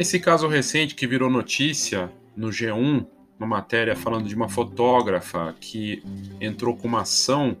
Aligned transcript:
Esse 0.00 0.18
caso 0.18 0.48
recente 0.48 0.94
que 0.94 1.06
virou 1.06 1.28
notícia 1.28 2.10
no 2.34 2.48
G1, 2.48 3.06
uma 3.38 3.46
matéria 3.46 3.94
falando 3.94 4.26
de 4.26 4.34
uma 4.34 4.48
fotógrafa 4.48 5.54
que 5.60 6.02
entrou 6.40 6.74
com 6.74 6.88
uma 6.88 7.02
ação 7.02 7.54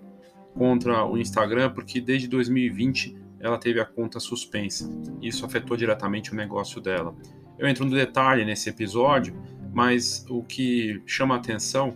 contra 0.54 1.04
o 1.04 1.18
Instagram 1.18 1.68
porque 1.68 2.00
desde 2.00 2.26
2020 2.28 3.14
ela 3.40 3.58
teve 3.58 3.78
a 3.78 3.84
conta 3.84 4.18
suspensa. 4.18 4.90
Isso 5.20 5.44
afetou 5.44 5.76
diretamente 5.76 6.32
o 6.32 6.34
negócio 6.34 6.80
dela. 6.80 7.14
Eu 7.58 7.68
entro 7.68 7.84
no 7.84 7.94
detalhe 7.94 8.42
nesse 8.42 8.70
episódio, 8.70 9.34
mas 9.70 10.24
o 10.26 10.42
que 10.42 11.02
chama 11.04 11.34
a 11.34 11.38
atenção 11.38 11.94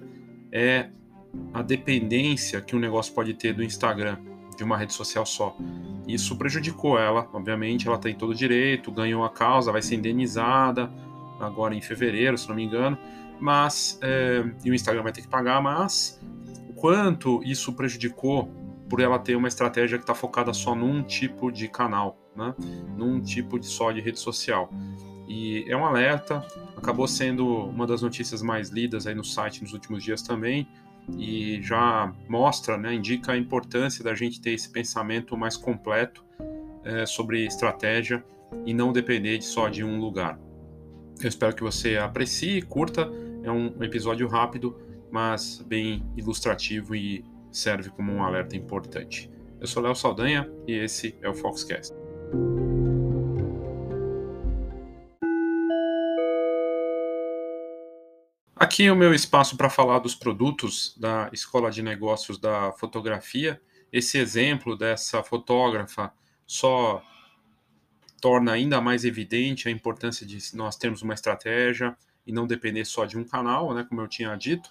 é 0.52 0.90
a 1.54 1.62
dependência 1.62 2.60
que 2.60 2.76
um 2.76 2.78
negócio 2.78 3.14
pode 3.14 3.32
ter 3.32 3.54
do 3.54 3.64
Instagram, 3.64 4.18
de 4.56 4.64
uma 4.64 4.76
rede 4.76 4.92
social 4.92 5.24
só. 5.26 5.56
Isso 6.06 6.36
prejudicou 6.36 6.98
ela, 6.98 7.28
obviamente, 7.32 7.88
ela 7.88 7.98
tem 7.98 8.14
todo 8.14 8.30
o 8.30 8.34
direito, 8.34 8.92
ganhou 8.92 9.24
a 9.24 9.30
causa, 9.30 9.72
vai 9.72 9.82
ser 9.82 9.96
indenizada 9.96 10.90
agora 11.40 11.74
em 11.74 11.80
fevereiro, 11.80 12.38
se 12.38 12.48
não 12.48 12.56
me 12.56 12.64
engano, 12.64 12.96
mas 13.40 13.98
é, 14.02 14.44
e 14.64 14.70
o 14.70 14.74
Instagram 14.74 15.02
vai 15.02 15.12
ter 15.12 15.22
que 15.22 15.28
pagar, 15.28 15.60
mas 15.60 16.20
o 16.68 16.72
quanto 16.74 17.42
isso 17.44 17.72
prejudicou 17.72 18.50
por 18.88 19.00
ela 19.00 19.18
ter 19.18 19.34
uma 19.34 19.48
estratégia 19.48 19.98
que 19.98 20.04
está 20.04 20.14
focada 20.14 20.52
só 20.52 20.74
num 20.74 21.02
tipo 21.02 21.50
de 21.50 21.68
canal, 21.68 22.18
né? 22.36 22.54
num 22.96 23.20
tipo 23.20 23.58
de 23.58 23.66
só 23.66 23.90
de 23.90 24.00
rede 24.00 24.18
social. 24.18 24.70
E 25.26 25.64
é 25.68 25.76
um 25.76 25.84
alerta, 25.84 26.46
acabou 26.76 27.08
sendo 27.08 27.46
uma 27.46 27.86
das 27.86 28.02
notícias 28.02 28.42
mais 28.42 28.68
lidas 28.68 29.06
aí 29.06 29.14
no 29.14 29.24
site 29.24 29.62
nos 29.62 29.72
últimos 29.72 30.04
dias 30.04 30.20
também, 30.22 30.68
e 31.16 31.60
já 31.62 32.12
mostra, 32.28 32.76
né, 32.76 32.94
indica 32.94 33.32
a 33.32 33.36
importância 33.36 34.02
da 34.02 34.14
gente 34.14 34.40
ter 34.40 34.52
esse 34.52 34.70
pensamento 34.70 35.36
mais 35.36 35.56
completo 35.56 36.24
é, 36.84 37.06
sobre 37.06 37.44
estratégia 37.46 38.24
e 38.64 38.72
não 38.72 38.92
depender 38.92 39.38
de 39.38 39.44
só 39.44 39.68
de 39.68 39.84
um 39.84 39.98
lugar. 39.98 40.38
Eu 41.20 41.28
espero 41.28 41.54
que 41.54 41.62
você 41.62 41.96
aprecie, 41.96 42.62
curta, 42.62 43.10
é 43.42 43.50
um 43.50 43.82
episódio 43.82 44.26
rápido, 44.26 44.76
mas 45.10 45.64
bem 45.66 46.04
ilustrativo 46.16 46.94
e 46.94 47.24
serve 47.52 47.90
como 47.90 48.12
um 48.12 48.22
alerta 48.22 48.56
importante. 48.56 49.30
Eu 49.60 49.66
sou 49.66 49.82
Léo 49.82 49.94
Saldanha 49.94 50.50
e 50.66 50.72
esse 50.72 51.16
é 51.22 51.28
o 51.28 51.34
Foxcast. 51.34 51.94
Aqui 58.64 58.86
é 58.86 58.90
o 58.90 58.96
meu 58.96 59.12
espaço 59.12 59.58
para 59.58 59.68
falar 59.68 59.98
dos 59.98 60.14
produtos 60.14 60.96
da 60.96 61.28
Escola 61.34 61.70
de 61.70 61.82
Negócios 61.82 62.38
da 62.38 62.72
Fotografia. 62.72 63.60
Esse 63.92 64.16
exemplo 64.16 64.74
dessa 64.74 65.22
fotógrafa 65.22 66.10
só 66.46 67.04
torna 68.22 68.52
ainda 68.52 68.80
mais 68.80 69.04
evidente 69.04 69.68
a 69.68 69.70
importância 69.70 70.26
de 70.26 70.38
nós 70.56 70.76
termos 70.76 71.02
uma 71.02 71.12
estratégia 71.12 71.94
e 72.26 72.32
não 72.32 72.46
depender 72.46 72.86
só 72.86 73.04
de 73.04 73.18
um 73.18 73.24
canal, 73.24 73.74
né, 73.74 73.84
como 73.86 74.00
eu 74.00 74.08
tinha 74.08 74.34
dito. 74.34 74.70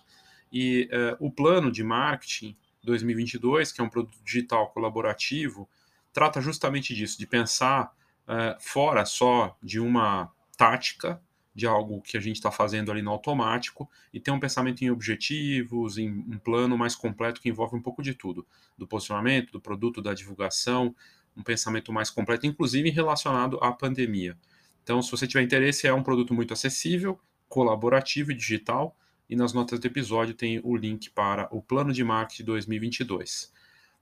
E 0.52 0.90
uh, 0.92 1.16
o 1.24 1.32
plano 1.32 1.72
de 1.72 1.84
marketing 1.84 2.58
2022, 2.84 3.72
que 3.72 3.80
é 3.80 3.84
um 3.84 3.90
produto 3.90 4.18
digital 4.26 4.72
colaborativo, 4.72 5.70
trata 6.12 6.42
justamente 6.42 6.96
disso, 6.96 7.20
de 7.20 7.28
pensar 7.28 7.94
uh, 8.28 8.60
fora 8.60 9.06
só 9.06 9.56
de 9.62 9.80
uma 9.80 10.32
tática, 10.58 11.22
de 11.54 11.68
algo 11.68 12.02
que 12.02 12.18
a 12.18 12.20
gente 12.20 12.38
está 12.38 12.52
fazendo 12.52 12.92
ali 12.92 13.02
no 13.02 13.12
automático, 13.12 13.90
e 14.14 14.20
ter 14.20 14.32
um 14.32 14.40
pensamento 14.40 14.84
em 14.84 14.90
objetivos, 14.90 15.98
em 15.98 16.10
um 16.10 16.38
plano 16.38 16.78
mais 16.78 16.96
completo 16.96 17.40
que 17.40 17.50
envolve 17.50 17.76
um 17.76 17.82
pouco 17.82 18.02
de 18.02 18.14
tudo, 18.14 18.46
do 18.78 18.88
posicionamento, 18.88 19.52
do 19.52 19.62
produto, 19.62 20.02
da 20.02 20.14
divulgação, 20.14 20.96
um 21.36 21.44
pensamento 21.44 21.92
mais 21.92 22.10
completo, 22.10 22.46
inclusive 22.46 22.90
relacionado 22.90 23.58
à 23.62 23.72
pandemia. 23.72 24.38
Então, 24.84 25.02
se 25.02 25.10
você 25.10 25.28
tiver 25.28 25.44
interesse, 25.44 25.88
é 25.88 25.94
um 25.94 26.04
produto 26.04 26.34
muito 26.34 26.54
acessível, 26.54 27.20
colaborativo 27.48 28.32
e 28.32 28.36
digital, 28.36 28.98
e 29.30 29.36
nas 29.36 29.54
notas 29.54 29.80
do 29.80 29.88
episódio 29.88 30.34
tem 30.34 30.60
o 30.64 30.76
link 30.76 31.10
para 31.10 31.48
o 31.52 31.62
Plano 31.62 31.94
de 31.94 32.04
Marketing 32.04 32.44
2022. 32.44 33.52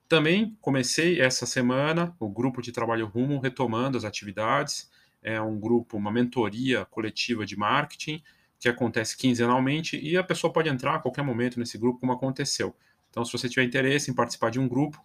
Também 0.07 0.57
comecei 0.59 1.21
essa 1.21 1.45
semana 1.45 2.13
o 2.19 2.27
grupo 2.27 2.61
de 2.61 2.71
trabalho 2.71 3.05
Rumo 3.07 3.39
retomando 3.39 3.97
as 3.97 4.03
atividades. 4.03 4.91
É 5.21 5.41
um 5.41 5.59
grupo, 5.59 5.97
uma 5.97 6.11
mentoria 6.11 6.85
coletiva 6.85 7.45
de 7.45 7.55
marketing 7.57 8.21
que 8.59 8.69
acontece 8.69 9.17
quinzenalmente 9.17 9.99
e 9.99 10.15
a 10.15 10.23
pessoa 10.23 10.53
pode 10.53 10.69
entrar 10.69 10.95
a 10.95 10.99
qualquer 10.99 11.23
momento 11.23 11.59
nesse 11.59 11.77
grupo, 11.77 11.99
como 11.99 12.11
aconteceu. 12.11 12.75
Então, 13.09 13.25
se 13.25 13.31
você 13.31 13.49
tiver 13.49 13.63
interesse 13.63 14.09
em 14.09 14.13
participar 14.13 14.51
de 14.51 14.59
um 14.59 14.67
grupo 14.67 15.03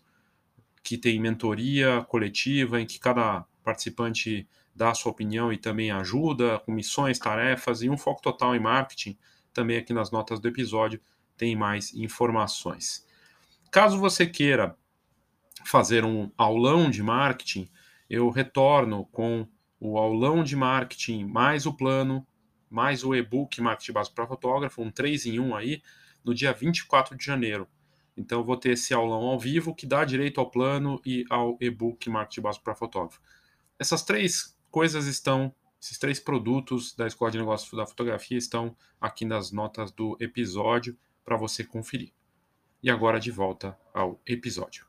que 0.83 0.97
tem 0.97 1.19
mentoria 1.19 2.03
coletiva, 2.09 2.81
em 2.81 2.87
que 2.87 2.99
cada 3.01 3.45
participante 3.65 4.47
dá 4.75 4.91
a 4.91 4.95
sua 4.95 5.11
opinião 5.11 5.53
e 5.53 5.57
também 5.57 5.91
ajuda 5.91 6.61
com 6.61 6.71
missões, 6.71 7.19
tarefas 7.19 7.83
e 7.83 7.89
um 7.89 7.97
foco 7.97 8.23
total 8.23 8.55
em 8.55 8.61
marketing, 8.61 9.19
também 9.53 9.79
aqui 9.79 9.93
nas 9.93 10.11
notas 10.11 10.39
do 10.39 10.47
episódio 10.47 11.01
tem 11.37 11.57
mais 11.57 11.95
informações. 11.95 13.07
Caso 13.71 13.99
você 13.99 14.27
queira 14.27 14.77
fazer 15.65 16.05
um 16.05 16.31
aulão 16.37 16.91
de 16.91 17.03
marketing, 17.03 17.69
eu 18.09 18.29
retorno 18.31 19.07
com 19.07 19.49
o 19.81 19.99
aulão 19.99 20.43
de 20.43 20.57
marketing 20.57 21.25
mais 21.25 21.67
o 21.67 21.73
plano, 21.73 22.27
mais 22.69 23.05
o 23.05 23.15
e-book 23.15 23.61
Marketing 23.61 23.93
Básico 23.93 24.17
para 24.17 24.27
Fotógrafo, 24.27 24.83
um 24.83 24.91
3 24.91 25.27
em 25.27 25.41
1 25.41 25.55
aí, 25.55 25.83
no 26.25 26.35
dia 26.35 26.53
24 26.53 27.17
de 27.17 27.25
janeiro. 27.25 27.69
Então, 28.17 28.43
vou 28.43 28.57
ter 28.57 28.73
esse 28.73 28.95
aulão 28.95 29.23
ao 29.25 29.39
vivo 29.39 29.75
que 29.75 29.87
dá 29.87 30.05
direito 30.05 30.41
ao 30.41 30.51
plano 30.51 31.01
e 31.05 31.25
ao 31.29 31.57
e-book 31.61 32.09
Marketing 32.09 32.41
Básico 32.41 32.65
para 32.65 32.75
Fotógrafo. 32.75 33.21
Essas 33.79 34.03
três 34.03 34.57
coisas 34.71 35.07
estão 35.07 35.55
esses 35.81 35.99
três 35.99 36.19
produtos 36.19 36.95
da 36.95 37.07
Escola 37.07 37.31
de 37.31 37.39
Negócios 37.39 37.71
da 37.71 37.87
Fotografia 37.87 38.37
estão 38.37 38.77
aqui 39.01 39.25
nas 39.25 39.53
notas 39.53 39.93
do 39.93 40.17
episódio 40.19 40.99
para 41.25 41.37
você 41.37 41.63
conferir. 41.63 42.13
E 42.83 42.91
agora 42.91 43.21
de 43.21 43.31
volta 43.31 43.79
ao 43.95 44.21
episódio. 44.27 44.87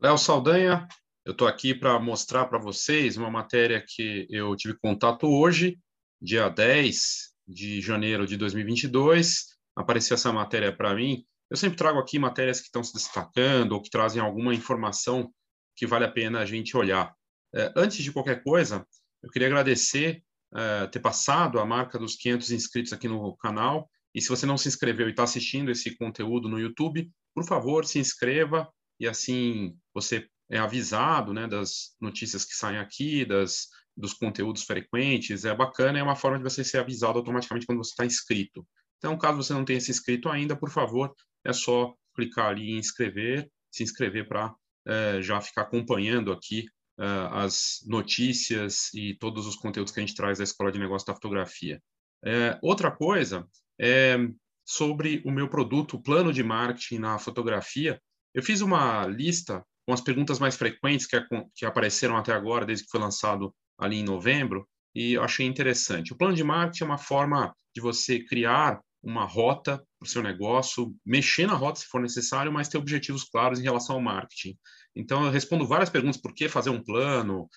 Léo 0.00 0.18
Saldanha, 0.18 0.86
eu 1.26 1.32
estou 1.32 1.48
aqui 1.48 1.74
para 1.74 1.98
mostrar 1.98 2.46
para 2.46 2.56
vocês 2.56 3.16
uma 3.16 3.28
matéria 3.28 3.84
que 3.84 4.28
eu 4.30 4.54
tive 4.54 4.78
contato 4.78 5.26
hoje, 5.26 5.76
dia 6.22 6.48
10 6.48 7.34
de 7.48 7.80
janeiro 7.80 8.24
de 8.24 8.36
2022. 8.36 9.46
Apareceu 9.74 10.14
essa 10.14 10.32
matéria 10.32 10.74
para 10.74 10.94
mim. 10.94 11.24
Eu 11.50 11.56
sempre 11.56 11.76
trago 11.76 11.98
aqui 11.98 12.16
matérias 12.16 12.60
que 12.60 12.66
estão 12.66 12.84
se 12.84 12.94
destacando 12.94 13.72
ou 13.72 13.82
que 13.82 13.90
trazem 13.90 14.22
alguma 14.22 14.54
informação 14.54 15.28
que 15.74 15.84
vale 15.84 16.04
a 16.04 16.10
pena 16.10 16.38
a 16.38 16.46
gente 16.46 16.76
olhar. 16.76 17.12
É, 17.52 17.72
antes 17.74 18.04
de 18.04 18.12
qualquer 18.12 18.44
coisa, 18.44 18.86
eu 19.20 19.28
queria 19.28 19.48
agradecer 19.48 20.22
é, 20.54 20.86
ter 20.86 21.00
passado 21.00 21.58
a 21.58 21.66
marca 21.66 21.98
dos 21.98 22.14
500 22.14 22.52
inscritos 22.52 22.92
aqui 22.92 23.08
no 23.08 23.36
canal. 23.36 23.90
E 24.14 24.20
se 24.20 24.28
você 24.28 24.46
não 24.46 24.56
se 24.56 24.68
inscreveu 24.68 25.08
e 25.08 25.10
está 25.10 25.24
assistindo 25.24 25.72
esse 25.72 25.96
conteúdo 25.96 26.48
no 26.48 26.60
YouTube, 26.60 27.10
por 27.34 27.44
favor, 27.44 27.84
se 27.84 27.98
inscreva 27.98 28.72
e 29.00 29.08
assim 29.08 29.76
você 29.92 30.28
é 30.50 30.58
avisado 30.58 31.32
né, 31.32 31.46
das 31.46 31.96
notícias 32.00 32.44
que 32.44 32.54
saem 32.54 32.78
aqui, 32.78 33.24
das, 33.24 33.68
dos 33.96 34.14
conteúdos 34.14 34.62
frequentes. 34.62 35.44
É 35.44 35.54
bacana, 35.54 35.98
é 35.98 36.02
uma 36.02 36.16
forma 36.16 36.38
de 36.38 36.44
você 36.44 36.62
ser 36.62 36.78
avisado 36.78 37.18
automaticamente 37.18 37.66
quando 37.66 37.82
você 37.82 37.90
está 37.90 38.04
inscrito. 38.06 38.66
Então, 38.98 39.16
caso 39.18 39.42
você 39.42 39.52
não 39.52 39.64
tenha 39.64 39.80
se 39.80 39.90
inscrito 39.90 40.28
ainda, 40.28 40.56
por 40.56 40.70
favor, 40.70 41.14
é 41.44 41.52
só 41.52 41.94
clicar 42.14 42.48
ali 42.48 42.72
em 42.72 42.78
inscrever, 42.78 43.50
se 43.70 43.82
inscrever 43.82 44.26
para 44.26 44.54
é, 44.86 45.20
já 45.20 45.40
ficar 45.40 45.62
acompanhando 45.62 46.32
aqui 46.32 46.66
uh, 46.98 47.34
as 47.34 47.80
notícias 47.86 48.92
e 48.94 49.14
todos 49.18 49.46
os 49.46 49.56
conteúdos 49.56 49.92
que 49.92 50.00
a 50.00 50.04
gente 50.06 50.14
traz 50.14 50.38
da 50.38 50.44
Escola 50.44 50.72
de 50.72 50.78
Negócios 50.78 51.06
da 51.06 51.14
Fotografia. 51.14 51.82
É, 52.24 52.58
outra 52.62 52.90
coisa 52.90 53.46
é 53.78 54.16
sobre 54.64 55.22
o 55.24 55.30
meu 55.30 55.48
produto, 55.48 55.94
o 55.94 56.02
plano 56.02 56.32
de 56.32 56.42
marketing 56.42 56.98
na 56.98 57.18
fotografia. 57.18 58.00
Eu 58.34 58.42
fiz 58.42 58.60
uma 58.60 59.06
lista 59.06 59.64
com 59.86 59.92
as 59.92 60.00
perguntas 60.00 60.38
mais 60.38 60.56
frequentes 60.56 61.06
que, 61.06 61.16
que 61.54 61.64
apareceram 61.64 62.16
até 62.16 62.32
agora, 62.32 62.66
desde 62.66 62.84
que 62.84 62.90
foi 62.90 63.00
lançado 63.00 63.54
ali 63.78 63.96
em 63.96 64.04
novembro, 64.04 64.68
e 64.94 65.12
eu 65.12 65.22
achei 65.22 65.46
interessante. 65.46 66.12
O 66.12 66.16
plano 66.16 66.34
de 66.34 66.42
marketing 66.42 66.84
é 66.84 66.86
uma 66.86 66.98
forma 66.98 67.54
de 67.74 67.80
você 67.80 68.18
criar 68.18 68.80
uma 69.02 69.24
rota 69.24 69.78
para 69.98 70.06
o 70.06 70.08
seu 70.08 70.22
negócio, 70.22 70.92
mexer 71.04 71.46
na 71.46 71.54
rota 71.54 71.78
se 71.78 71.86
for 71.86 72.00
necessário, 72.00 72.52
mas 72.52 72.68
ter 72.68 72.78
objetivos 72.78 73.22
claros 73.24 73.60
em 73.60 73.62
relação 73.62 73.96
ao 73.96 74.02
marketing. 74.02 74.56
Então, 74.96 75.24
eu 75.24 75.30
respondo 75.30 75.66
várias 75.66 75.90
perguntas: 75.90 76.20
por 76.20 76.34
que 76.34 76.48
fazer 76.48 76.70
um 76.70 76.82
plano? 76.82 77.48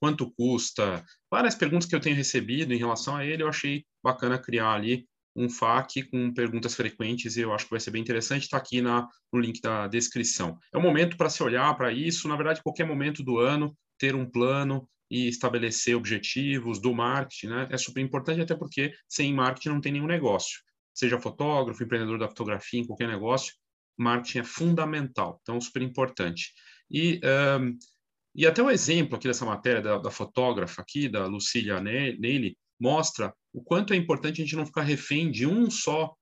Quanto 0.00 0.32
custa? 0.32 1.04
Várias 1.30 1.54
perguntas 1.54 1.86
que 1.86 1.94
eu 1.94 2.00
tenho 2.00 2.16
recebido 2.16 2.72
em 2.72 2.78
relação 2.78 3.16
a 3.16 3.26
ele. 3.26 3.42
Eu 3.42 3.48
achei 3.48 3.84
bacana 4.02 4.38
criar 4.38 4.72
ali 4.72 5.06
um 5.36 5.48
FAQ 5.48 6.04
com 6.10 6.32
perguntas 6.32 6.74
frequentes 6.74 7.36
e 7.36 7.40
eu 7.40 7.52
acho 7.52 7.64
que 7.64 7.70
vai 7.70 7.80
ser 7.80 7.90
bem 7.90 8.02
interessante. 8.02 8.42
Está 8.42 8.56
aqui 8.56 8.80
na, 8.80 9.08
no 9.32 9.40
link 9.40 9.60
da 9.60 9.86
descrição. 9.88 10.58
É 10.72 10.78
o 10.78 10.82
momento 10.82 11.16
para 11.16 11.30
se 11.30 11.42
olhar 11.42 11.74
para 11.76 11.92
isso. 11.92 12.28
Na 12.28 12.36
verdade, 12.36 12.62
qualquer 12.62 12.86
momento 12.86 13.22
do 13.22 13.38
ano, 13.38 13.76
ter 13.98 14.14
um 14.14 14.28
plano 14.28 14.88
e 15.10 15.28
estabelecer 15.28 15.96
objetivos 15.96 16.80
do 16.80 16.94
marketing 16.94 17.48
né? 17.48 17.68
é 17.70 17.76
super 17.76 18.00
importante, 18.00 18.40
até 18.40 18.54
porque 18.54 18.92
sem 19.08 19.32
marketing 19.34 19.68
não 19.68 19.80
tem 19.80 19.92
nenhum 19.92 20.06
negócio. 20.06 20.60
Seja 20.92 21.20
fotógrafo, 21.20 21.82
empreendedor 21.82 22.18
da 22.18 22.28
fotografia, 22.28 22.80
em 22.80 22.86
qualquer 22.86 23.08
negócio, 23.08 23.52
marketing 23.98 24.38
é 24.38 24.44
fundamental, 24.44 25.38
então 25.42 25.60
super 25.60 25.82
importante. 25.82 26.52
E 26.90 27.20
um, 27.60 27.76
E 28.34 28.46
até 28.46 28.62
o 28.62 28.70
exemplo 28.70 29.16
aqui 29.16 29.28
dessa 29.28 29.44
matéria 29.44 29.80
da, 29.80 29.98
da 29.98 30.10
fotógrafa 30.10 30.82
aqui, 30.82 31.08
da 31.08 31.26
Lucília 31.26 31.80
Neile, 31.80 32.56
mostra 32.80 33.32
o 33.54 33.62
quanto 33.62 33.94
é 33.94 33.96
importante 33.96 34.42
a 34.42 34.44
gente 34.44 34.56
não 34.56 34.66
ficar 34.66 34.82
refém 34.82 35.30
de 35.30 35.46
um 35.46 35.70
só 35.70 36.12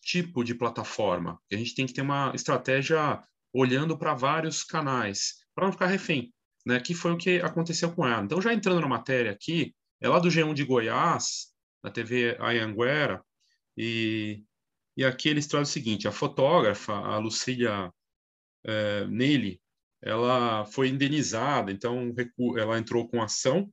tipo 0.00 0.42
de 0.42 0.54
plataforma. 0.54 1.38
A 1.52 1.56
gente 1.56 1.74
tem 1.74 1.86
que 1.86 1.92
ter 1.92 2.00
uma 2.00 2.32
estratégia 2.34 3.22
olhando 3.52 3.96
para 3.98 4.14
vários 4.14 4.64
canais, 4.64 5.34
para 5.54 5.66
não 5.66 5.72
ficar 5.72 5.86
refém, 5.86 6.32
né? 6.64 6.80
Que 6.80 6.94
foi 6.94 7.12
o 7.12 7.18
que 7.18 7.42
aconteceu 7.42 7.94
com 7.94 8.06
ela. 8.06 8.22
Então, 8.22 8.40
já 8.40 8.54
entrando 8.54 8.80
na 8.80 8.88
matéria 8.88 9.30
aqui, 9.30 9.74
é 10.00 10.08
lá 10.08 10.18
do 10.18 10.30
G1 10.30 10.54
de 10.54 10.64
Goiás, 10.64 11.48
na 11.84 11.90
TV 11.90 12.38
Ayanguera, 12.40 13.22
e, 13.76 14.42
e 14.96 15.04
aqui 15.04 15.28
eles 15.28 15.46
trazem 15.46 15.70
o 15.70 15.72
seguinte, 15.72 16.08
a 16.08 16.12
fotógrafa, 16.12 16.94
a 16.94 17.18
Lucília 17.18 17.92
é, 18.64 19.06
Nele, 19.06 19.60
ela 20.02 20.64
foi 20.64 20.88
indenizada, 20.88 21.70
então 21.70 22.14
ela 22.56 22.78
entrou 22.78 23.06
com 23.08 23.20
ação 23.20 23.70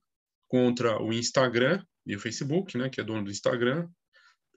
contra 0.49 1.01
o 1.01 1.13
Instagram 1.13 1.81
e 2.05 2.15
o 2.15 2.19
Facebook, 2.19 2.77
né, 2.77 2.89
que 2.89 3.01
é 3.01 3.03
dono 3.03 3.23
do 3.23 3.31
Instagram, 3.31 3.87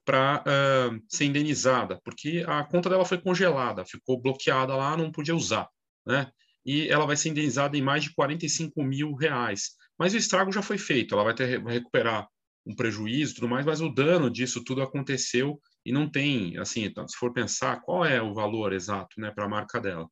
para 0.05 0.43
uh, 0.43 1.03
ser 1.09 1.27
indenizada, 1.27 2.01
porque 2.03 2.45
a 2.47 2.65
conta 2.65 2.89
dela 2.89 3.05
foi 3.05 3.19
congelada, 3.19 3.85
ficou 3.85 4.21
bloqueada 4.21 4.75
lá, 4.75 4.97
não 4.97 5.13
podia 5.13 5.37
usar, 5.37 5.69
né? 6.07 6.31
E 6.65 6.89
ela 6.89 7.07
vai 7.07 7.17
ser 7.17 7.29
indenizada 7.29 7.77
em 7.77 7.83
mais 7.83 8.05
de 8.05 8.15
45 8.15 8.83
mil 8.83 9.15
reais. 9.15 9.73
Mas 9.99 10.15
o 10.15 10.17
estrago 10.17 10.51
já 10.51 10.63
foi 10.63 10.79
feito, 10.79 11.15
ela 11.15 11.25
vai, 11.25 11.35
ter, 11.35 11.63
vai 11.63 11.75
recuperar 11.75 12.27
um 12.67 12.75
prejuízo 12.75 13.35
tudo 13.35 13.49
mais, 13.49 13.67
mas 13.67 13.81
o 13.81 13.89
dano 13.89 14.31
disso 14.31 14.65
tudo 14.65 14.83
aconteceu 14.83 15.61
e 15.85 15.93
não 15.93 16.09
tem, 16.09 16.57
assim, 16.59 16.85
então, 16.85 17.07
se 17.09 17.17
for 17.17 17.33
pensar, 17.33 17.81
qual 17.83 18.05
é 18.05 18.21
o 18.21 18.35
valor 18.35 18.73
exato, 18.73 19.21
né, 19.21 19.31
para 19.31 19.45
a 19.45 19.49
marca 19.49 19.81
dela? 19.81 20.09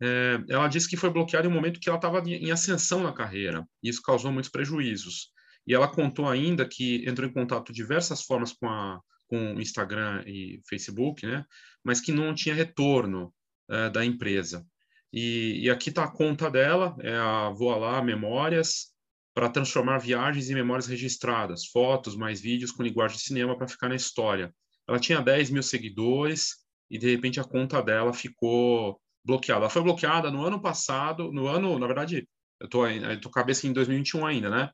É, 0.00 0.38
ela 0.48 0.68
disse 0.68 0.88
que 0.88 0.96
foi 0.96 1.10
bloqueada 1.10 1.46
em 1.46 1.50
um 1.50 1.54
momento 1.54 1.80
que 1.80 1.88
ela 1.88 1.98
estava 1.98 2.20
em 2.28 2.50
ascensão 2.50 3.02
na 3.02 3.12
carreira, 3.12 3.66
e 3.82 3.88
isso 3.88 4.02
causou 4.02 4.30
muitos 4.30 4.50
prejuízos. 4.50 5.30
E 5.66 5.74
ela 5.74 5.88
contou 5.88 6.28
ainda 6.28 6.66
que 6.66 7.04
entrou 7.08 7.28
em 7.28 7.32
contato 7.32 7.72
de 7.72 7.76
diversas 7.76 8.22
formas 8.22 8.52
com 8.52 8.68
a 8.68 9.00
com 9.28 9.60
Instagram 9.60 10.22
e 10.24 10.60
Facebook, 10.68 11.26
né? 11.26 11.44
Mas 11.82 12.00
que 12.00 12.12
não 12.12 12.34
tinha 12.34 12.54
retorno 12.54 13.34
é, 13.68 13.90
da 13.90 14.04
empresa. 14.04 14.64
E, 15.12 15.64
e 15.64 15.70
aqui 15.70 15.88
está 15.88 16.04
a 16.04 16.10
conta 16.10 16.50
dela, 16.50 16.96
é 17.00 17.16
a 17.16 17.50
Voa 17.50 17.76
Lá 17.76 18.02
Memórias, 18.02 18.92
para 19.34 19.50
transformar 19.50 19.98
viagens 19.98 20.48
em 20.48 20.54
memórias 20.54 20.86
registradas, 20.86 21.66
fotos 21.66 22.16
mais 22.16 22.40
vídeos 22.40 22.70
com 22.72 22.82
linguagem 22.82 23.18
de 23.18 23.22
cinema 23.22 23.56
para 23.56 23.68
ficar 23.68 23.88
na 23.88 23.94
história. 23.94 24.54
Ela 24.88 24.98
tinha 24.98 25.20
10 25.20 25.50
mil 25.50 25.62
seguidores 25.62 26.54
e 26.90 26.98
de 26.98 27.10
repente 27.10 27.38
a 27.38 27.44
conta 27.44 27.82
dela 27.82 28.14
ficou 28.14 29.00
bloqueada. 29.24 29.62
Ela 29.62 29.70
foi 29.70 29.82
bloqueada 29.82 30.30
no 30.30 30.42
ano 30.42 30.60
passado, 30.60 31.30
no 31.32 31.46
ano, 31.48 31.78
na 31.78 31.86
verdade, 31.86 32.26
eu 32.60 32.68
tô, 32.68 32.86
eu 32.86 33.20
tô 33.20 33.28
cabeça 33.28 33.66
em 33.66 33.72
2021 33.72 34.24
ainda, 34.24 34.48
né? 34.48 34.70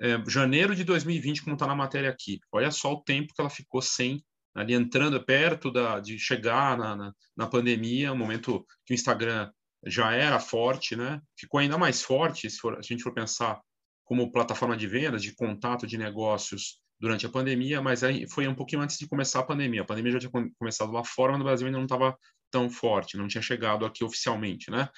É, 0.00 0.22
janeiro 0.28 0.74
de 0.74 0.82
2020, 0.84 1.42
como 1.42 1.54
está 1.54 1.66
na 1.66 1.74
matéria 1.74 2.10
aqui. 2.10 2.40
Olha 2.50 2.70
só 2.70 2.92
o 2.92 3.02
tempo 3.02 3.34
que 3.34 3.40
ela 3.40 3.50
ficou 3.50 3.82
sem, 3.82 4.24
ali 4.54 4.74
entrando 4.74 5.22
perto 5.24 5.70
da, 5.70 6.00
de 6.00 6.18
chegar 6.18 6.76
na, 6.76 6.96
na, 6.96 7.12
na 7.36 7.46
pandemia, 7.46 8.12
um 8.12 8.16
momento 8.16 8.66
que 8.84 8.92
o 8.92 8.94
Instagram 8.94 9.50
já 9.86 10.12
era 10.12 10.40
forte, 10.40 10.96
né? 10.96 11.20
Ficou 11.38 11.60
ainda 11.60 11.78
mais 11.78 12.02
forte, 12.02 12.50
se, 12.50 12.58
for, 12.58 12.74
se 12.82 12.92
a 12.92 12.96
gente 12.96 13.02
for 13.02 13.14
pensar 13.14 13.60
como 14.04 14.32
plataforma 14.32 14.76
de 14.76 14.86
vendas, 14.86 15.22
de 15.22 15.34
contato 15.34 15.86
de 15.86 15.96
negócios 15.96 16.80
durante 16.98 17.24
a 17.24 17.30
pandemia, 17.30 17.80
mas 17.80 18.02
aí 18.02 18.28
foi 18.28 18.46
um 18.46 18.54
pouquinho 18.54 18.82
antes 18.82 18.98
de 18.98 19.08
começar 19.08 19.40
a 19.40 19.44
pandemia. 19.44 19.82
A 19.82 19.86
pandemia 19.86 20.12
já 20.12 20.18
tinha 20.18 20.32
começado 20.58 20.92
lá 20.92 21.04
fora, 21.04 21.32
mas 21.32 21.38
no 21.38 21.44
Brasil 21.44 21.66
ainda 21.66 21.78
não 21.78 21.86
estava 21.86 22.16
tão 22.50 22.68
forte, 22.68 23.16
não 23.16 23.28
tinha 23.28 23.40
chegado 23.40 23.86
aqui 23.86 24.04
oficialmente, 24.04 24.70
né? 24.70 24.88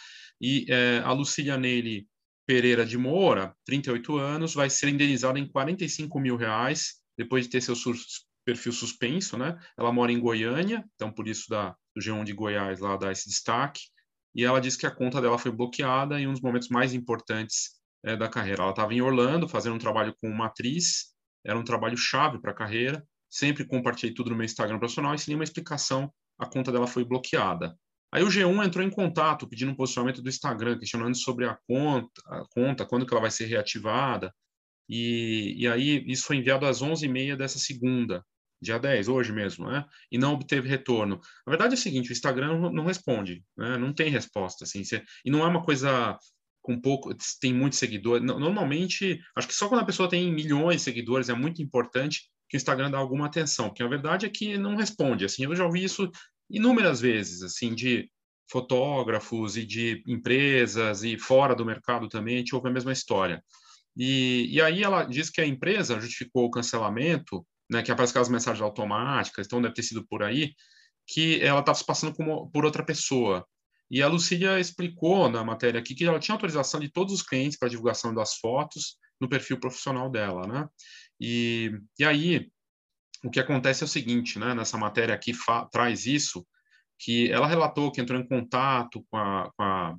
E 0.41 0.67
é, 0.69 1.01
a 1.05 1.13
Lucília 1.13 1.57
Nele 1.57 2.09
Pereira 2.53 2.85
de 2.85 2.99
Moura, 2.99 3.57
38 3.65 4.15
anos, 4.19 4.53
vai 4.53 4.69
ser 4.69 4.91
indenizada 4.91 5.39
em 5.39 5.49
45 5.49 6.21
mil 6.21 6.37
reais 6.37 6.97
depois 7.17 7.45
de 7.45 7.51
ter 7.51 7.63
seu 7.63 7.75
perfil 8.45 8.73
suspenso, 8.73 9.39
né? 9.39 9.59
Ela 9.75 9.91
mora 9.91 10.13
em 10.13 10.21
Goiânia, 10.21 10.85
então 10.95 11.11
por 11.11 11.27
isso 11.27 11.49
da, 11.49 11.75
do 11.97 12.03
G1 12.03 12.25
de 12.25 12.35
Goiás 12.35 12.79
lá 12.79 12.95
dá 12.99 13.11
esse 13.11 13.27
destaque. 13.27 13.81
E 14.35 14.45
ela 14.45 14.61
disse 14.61 14.77
que 14.77 14.85
a 14.85 14.91
conta 14.91 15.19
dela 15.19 15.39
foi 15.39 15.51
bloqueada 15.51 16.21
em 16.21 16.27
um 16.27 16.33
dos 16.33 16.43
momentos 16.43 16.69
mais 16.69 16.93
importantes 16.93 17.71
é, 18.05 18.19
da 18.19 18.29
carreira. 18.29 18.65
Ela 18.65 18.73
estava 18.73 18.93
em 18.93 19.01
Orlando 19.01 19.49
fazendo 19.49 19.77
um 19.77 19.79
trabalho 19.79 20.15
com 20.21 20.29
uma 20.29 20.45
atriz, 20.45 21.15
era 21.47 21.59
um 21.59 21.65
trabalho 21.65 21.97
chave 21.97 22.39
para 22.39 22.51
a 22.51 22.55
carreira. 22.55 23.03
Sempre 23.31 23.65
compartilhei 23.65 24.15
tudo 24.15 24.29
no 24.29 24.37
meu 24.37 24.45
Instagram 24.45 24.79
profissional 24.79 25.15
e 25.15 25.19
sem 25.19 25.29
nenhuma 25.29 25.45
explicação, 25.45 26.13
a 26.39 26.45
conta 26.45 26.71
dela 26.71 26.87
foi 26.87 27.03
bloqueada. 27.03 27.75
Aí 28.13 28.23
o 28.23 28.29
G1 28.29 28.67
entrou 28.67 28.85
em 28.85 28.91
contato 28.91 29.49
pedindo 29.49 29.73
um 29.73 29.75
posicionamento 29.75 30.23
do 30.23 30.29
Instagram, 30.29 30.79
questionando 30.79 31.17
sobre 31.17 31.47
a 31.47 31.57
conta, 31.67 32.23
a 32.27 32.45
conta 32.51 32.85
quando 32.85 33.07
que 33.07 33.15
ela 33.15 33.23
vai 33.23 33.31
ser 33.31 33.47
reativada. 33.47 34.33
E, 34.89 35.55
e 35.57 35.67
aí 35.67 36.05
isso 36.07 36.27
foi 36.27 36.37
enviado 36.37 36.67
às 36.67 36.83
11h30 36.83 37.37
dessa 37.37 37.59
segunda, 37.59 38.23
dia 38.61 38.79
10, 38.79 39.09
hoje 39.09 39.33
mesmo, 39.33 39.67
né? 39.67 39.85
E 40.11 40.19
não 40.19 40.35
obteve 40.35 40.69
retorno. 40.69 41.21
A 41.47 41.51
verdade 41.51 41.75
é 41.75 41.77
o 41.77 41.81
seguinte, 41.81 42.11
o 42.11 42.13
Instagram 42.13 42.71
não, 42.71 42.85
responde, 42.85 43.43
né? 43.57 43.79
não 43.79 43.93
tem 43.93 44.11
resposta, 44.11 44.65
assim, 44.65 44.83
e 45.25 45.31
não 45.31 45.43
é 45.43 45.49
uma 45.49 45.65
coisa 45.65 46.19
com 46.61 46.81
pouco, 46.81 47.13
tem 47.41 47.53
muitos 47.53 47.79
seguidores. 47.79 48.25
Normalmente, 48.25 49.21
acho 49.37 49.49
que 49.49 49.55
só 49.55 49.69
quando 49.69 49.81
a 49.81 49.87
pessoa 49.87 50.09
tem 50.09 50.33
milhões 50.33 50.77
de 50.77 50.83
seguidores 50.83 51.29
é 51.29 51.35
muito 51.35 51.61
importante 51.61 52.31
que 52.49 52.57
o 52.57 52.59
Instagram 52.59 52.91
dá 52.91 52.99
alguma 52.99 53.27
atenção, 53.27 53.69
porque 53.69 53.83
a 53.83 53.89
verdade 53.89 54.27
é 54.27 54.29
que 54.29 54.59
não 54.59 54.77
responde. 54.77 55.25
Assim, 55.25 55.45
eu 55.45 55.57
já 55.57 55.65
ouvi 55.65 55.83
isso 55.83 56.11
inúmeras 56.53 57.01
vezes, 57.01 57.43
assim, 57.43 57.75
de 57.75 58.09
fotógrafos 58.51 59.57
e 59.57 59.65
de 59.65 60.03
empresas 60.07 61.03
e 61.03 61.19
fora 61.19 61.55
do 61.55 61.65
mercado 61.65 62.09
também, 62.09 62.35
a 62.35 62.39
gente 62.39 62.55
ouve 62.55 62.69
a 62.69 62.73
mesma 62.73 62.93
história. 62.93 63.43
E, 63.97 64.49
e 64.55 64.61
aí 64.61 64.83
ela 64.83 65.05
diz 65.05 65.31
que 65.31 65.41
a 65.41 65.47
empresa 65.47 65.99
justificou 65.99 66.45
o 66.45 66.51
cancelamento, 66.51 67.47
né, 67.71 67.83
que 67.83 67.91
aparece 67.91 68.13
aquelas 68.13 68.29
mensagens 68.29 68.63
automáticas, 68.63 69.47
então 69.47 69.63
deve 69.63 69.75
ter 69.75 69.83
sido 69.83 70.07
por 70.07 70.23
aí, 70.23 70.53
que 71.07 71.41
ela 71.41 71.61
estava 71.61 71.77
se 71.77 71.85
passando 71.85 72.15
como, 72.15 72.51
por 72.51 72.65
outra 72.65 72.85
pessoa. 72.85 73.47
E 73.91 74.03
a 74.03 74.09
Lucília 74.09 74.61
explicou 74.61 75.29
na 75.29 75.43
matéria 75.43 75.81
aqui 75.81 75.95
que 75.95 76.05
ela 76.05 76.19
tinha 76.19 76.35
autorização 76.35 76.81
de 76.81 76.91
todos 76.91 77.15
os 77.15 77.23
clientes 77.23 77.59
para 77.59 77.69
divulgação 77.69 78.15
das 78.15 78.35
fotos 78.37 78.97
no 79.21 79.29
perfil 79.29 79.59
profissional 79.59 80.11
dela, 80.11 80.47
né? 80.47 80.69
E, 81.21 81.71
e 81.99 82.05
aí, 82.05 82.51
o 83.25 83.31
que 83.31 83.41
acontece 83.41 83.83
é 83.83 83.87
o 83.87 83.89
seguinte, 83.89 84.39
né, 84.39 84.55
nessa 84.55 84.77
matéria 84.77 85.15
aqui 85.15 85.33
traz 85.71 86.07
isso, 86.07 86.47
que 86.99 87.31
ela 87.31 87.47
relatou 87.47 87.91
que 87.91 88.01
entrou 88.01 88.21
em 88.21 88.27
contato 88.27 89.05
com 89.11 89.17
a, 89.17 89.51
com 89.57 89.63
a, 89.63 89.97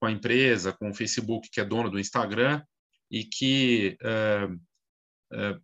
com 0.00 0.06
a 0.06 0.10
empresa, 0.10 0.72
com 0.72 0.90
o 0.90 0.94
Facebook, 0.94 1.48
que 1.50 1.60
é 1.60 1.64
dono 1.64 1.90
do 1.90 1.98
Instagram, 1.98 2.62
e 3.10 3.24
que 3.24 3.96
é, 4.02 4.48
é, 5.32 5.58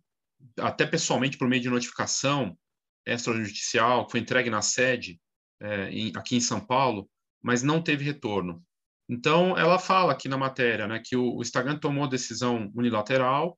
até 0.59 0.85
pessoalmente 0.85 1.37
por 1.37 1.47
meio 1.47 1.61
de 1.61 1.69
notificação 1.69 2.57
extrajudicial, 3.05 4.09
foi 4.09 4.19
entregue 4.19 4.49
na 4.49 4.61
sede 4.61 5.19
é, 5.61 5.89
em, 5.91 6.11
aqui 6.15 6.35
em 6.35 6.41
São 6.41 6.59
Paulo, 6.59 7.09
mas 7.41 7.61
não 7.61 7.81
teve 7.81 8.03
retorno. 8.03 8.63
Então, 9.07 9.57
ela 9.57 9.77
fala 9.77 10.11
aqui 10.11 10.27
na 10.27 10.37
matéria 10.37 10.87
né, 10.87 11.01
que 11.03 11.15
o, 11.15 11.35
o 11.35 11.41
Instagram 11.41 11.77
tomou 11.77 12.07
decisão 12.07 12.71
unilateral 12.75 13.57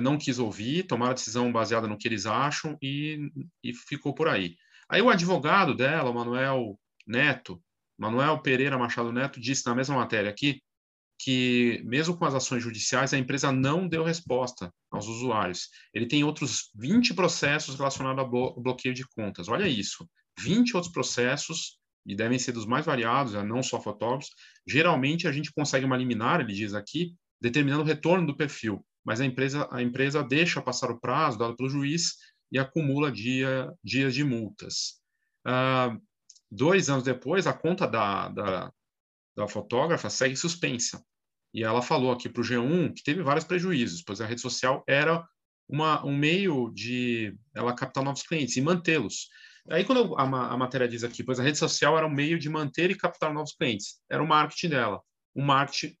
não 0.00 0.16
quis 0.16 0.38
ouvir, 0.38 0.84
tomaram 0.84 1.12
a 1.12 1.14
decisão 1.14 1.52
baseada 1.52 1.86
no 1.86 1.98
que 1.98 2.08
eles 2.08 2.26
acham 2.26 2.76
e, 2.80 3.30
e 3.62 3.74
ficou 3.74 4.14
por 4.14 4.28
aí. 4.28 4.56
Aí 4.88 5.02
o 5.02 5.10
advogado 5.10 5.74
dela, 5.74 6.10
o 6.10 6.14
Manuel 6.14 6.78
Neto, 7.06 7.62
Manuel 7.98 8.38
Pereira 8.40 8.78
Machado 8.78 9.12
Neto, 9.12 9.40
disse 9.40 9.66
na 9.66 9.74
mesma 9.74 9.96
matéria 9.96 10.30
aqui 10.30 10.62
que, 11.18 11.80
mesmo 11.84 12.16
com 12.16 12.24
as 12.24 12.34
ações 12.34 12.62
judiciais, 12.62 13.14
a 13.14 13.18
empresa 13.18 13.52
não 13.52 13.86
deu 13.86 14.02
resposta 14.02 14.72
aos 14.90 15.06
usuários. 15.06 15.68
Ele 15.94 16.06
tem 16.06 16.24
outros 16.24 16.70
20 16.74 17.14
processos 17.14 17.76
relacionados 17.76 18.24
ao 18.24 18.60
bloqueio 18.60 18.94
de 18.94 19.06
contas. 19.14 19.48
Olha 19.48 19.68
isso, 19.68 20.08
20 20.40 20.74
outros 20.74 20.92
processos, 20.92 21.78
e 22.04 22.16
devem 22.16 22.38
ser 22.38 22.50
dos 22.50 22.66
mais 22.66 22.84
variados, 22.84 23.34
né, 23.34 23.42
não 23.42 23.62
só 23.62 23.80
fotógrafos. 23.80 24.30
Geralmente, 24.66 25.28
a 25.28 25.32
gente 25.32 25.52
consegue 25.52 25.86
uma 25.86 25.96
liminar, 25.96 26.40
ele 26.40 26.52
diz 26.52 26.74
aqui, 26.74 27.14
determinando 27.40 27.82
o 27.82 27.86
retorno 27.86 28.26
do 28.26 28.36
perfil 28.36 28.84
mas 29.04 29.20
a 29.20 29.24
empresa, 29.24 29.68
a 29.70 29.82
empresa 29.82 30.22
deixa 30.22 30.62
passar 30.62 30.90
o 30.90 31.00
prazo 31.00 31.38
dado 31.38 31.56
pelo 31.56 31.68
juiz 31.68 32.16
e 32.50 32.58
acumula 32.58 33.10
dia, 33.10 33.72
dias 33.82 34.14
de 34.14 34.22
multas. 34.22 35.00
Ah, 35.44 35.96
dois 36.50 36.88
anos 36.90 37.02
depois, 37.02 37.46
a 37.46 37.52
conta 37.52 37.86
da, 37.86 38.28
da, 38.28 38.72
da 39.36 39.48
fotógrafa 39.48 40.10
segue 40.10 40.36
suspensa. 40.36 41.02
E 41.54 41.62
ela 41.62 41.82
falou 41.82 42.12
aqui 42.12 42.28
para 42.28 42.40
o 42.40 42.44
G1 42.44 42.94
que 42.94 43.02
teve 43.02 43.22
vários 43.22 43.44
prejuízos, 43.44 44.02
pois 44.02 44.20
a 44.20 44.26
rede 44.26 44.40
social 44.40 44.82
era 44.86 45.26
uma, 45.68 46.04
um 46.04 46.16
meio 46.16 46.70
de 46.70 47.36
ela 47.54 47.74
captar 47.74 48.04
novos 48.04 48.22
clientes 48.22 48.56
e 48.56 48.60
mantê-los. 48.60 49.28
Aí, 49.70 49.84
quando 49.84 50.16
a, 50.16 50.22
a, 50.22 50.56
matéria 50.56 50.88
diz 50.88 51.04
aqui, 51.04 51.22
pois 51.22 51.38
a 51.38 51.42
rede 51.42 51.58
social 51.58 51.96
era 51.96 52.06
um 52.06 52.10
meio 52.10 52.38
de 52.38 52.48
manter 52.48 52.90
e 52.90 52.96
captar 52.96 53.32
novos 53.32 53.54
clientes, 53.54 54.00
era 54.10 54.22
o 54.22 54.26
marketing 54.26 54.70
dela, 54.70 55.00
um 55.34 55.44
marketing 55.44 55.96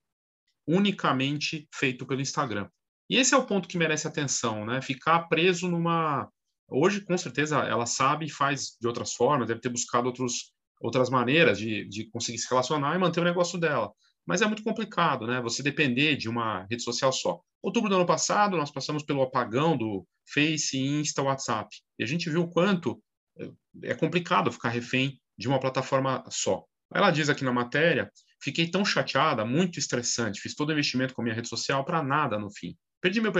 unicamente 0.66 1.68
feito 1.72 2.06
pelo 2.06 2.20
Instagram. 2.20 2.68
E 3.12 3.18
esse 3.18 3.34
é 3.34 3.36
o 3.36 3.44
ponto 3.44 3.68
que 3.68 3.76
merece 3.76 4.08
atenção, 4.08 4.64
né? 4.64 4.80
Ficar 4.80 5.28
preso 5.28 5.68
numa. 5.68 6.26
Hoje, 6.66 7.02
com 7.02 7.18
certeza, 7.18 7.58
ela 7.58 7.84
sabe 7.84 8.24
e 8.24 8.30
faz 8.30 8.74
de 8.80 8.86
outras 8.86 9.12
formas, 9.12 9.46
deve 9.46 9.60
ter 9.60 9.68
buscado 9.68 10.06
outros, 10.06 10.54
outras 10.80 11.10
maneiras 11.10 11.58
de, 11.58 11.86
de 11.90 12.08
conseguir 12.10 12.38
se 12.38 12.48
relacionar 12.48 12.96
e 12.96 12.98
manter 12.98 13.20
o 13.20 13.24
negócio 13.24 13.58
dela. 13.58 13.92
mas 14.26 14.40
é 14.40 14.46
muito 14.46 14.62
complicado, 14.62 15.26
né? 15.26 15.42
Você 15.42 15.62
depender 15.62 16.16
de 16.16 16.26
uma 16.26 16.66
rede 16.70 16.82
social 16.82 17.12
só. 17.12 17.38
Outubro 17.62 17.90
do 17.90 17.96
ano 17.96 18.06
passado, 18.06 18.56
nós 18.56 18.70
passamos 18.70 19.02
pelo 19.02 19.20
apagão 19.20 19.76
do 19.76 20.06
Face, 20.32 20.78
Insta, 20.78 21.20
WhatsApp. 21.20 21.68
E 21.98 22.04
a 22.04 22.06
gente 22.06 22.30
viu 22.30 22.44
o 22.44 22.50
quanto 22.50 22.98
é, 23.38 23.90
é 23.90 23.94
complicado 23.94 24.50
ficar 24.50 24.70
refém 24.70 25.20
de 25.36 25.48
uma 25.48 25.60
plataforma 25.60 26.24
só. 26.30 26.64
Ela 26.94 27.10
diz 27.10 27.28
aqui 27.28 27.44
na 27.44 27.52
matéria: 27.52 28.10
fiquei 28.42 28.70
tão 28.70 28.86
chateada, 28.86 29.44
muito 29.44 29.78
estressante, 29.78 30.40
fiz 30.40 30.54
todo 30.54 30.70
o 30.70 30.72
investimento 30.72 31.12
com 31.12 31.20
minha 31.20 31.34
rede 31.34 31.50
social 31.50 31.84
para 31.84 32.02
nada 32.02 32.38
no 32.38 32.50
fim. 32.50 32.74
Perdi 33.02 33.20
meu 33.20 33.32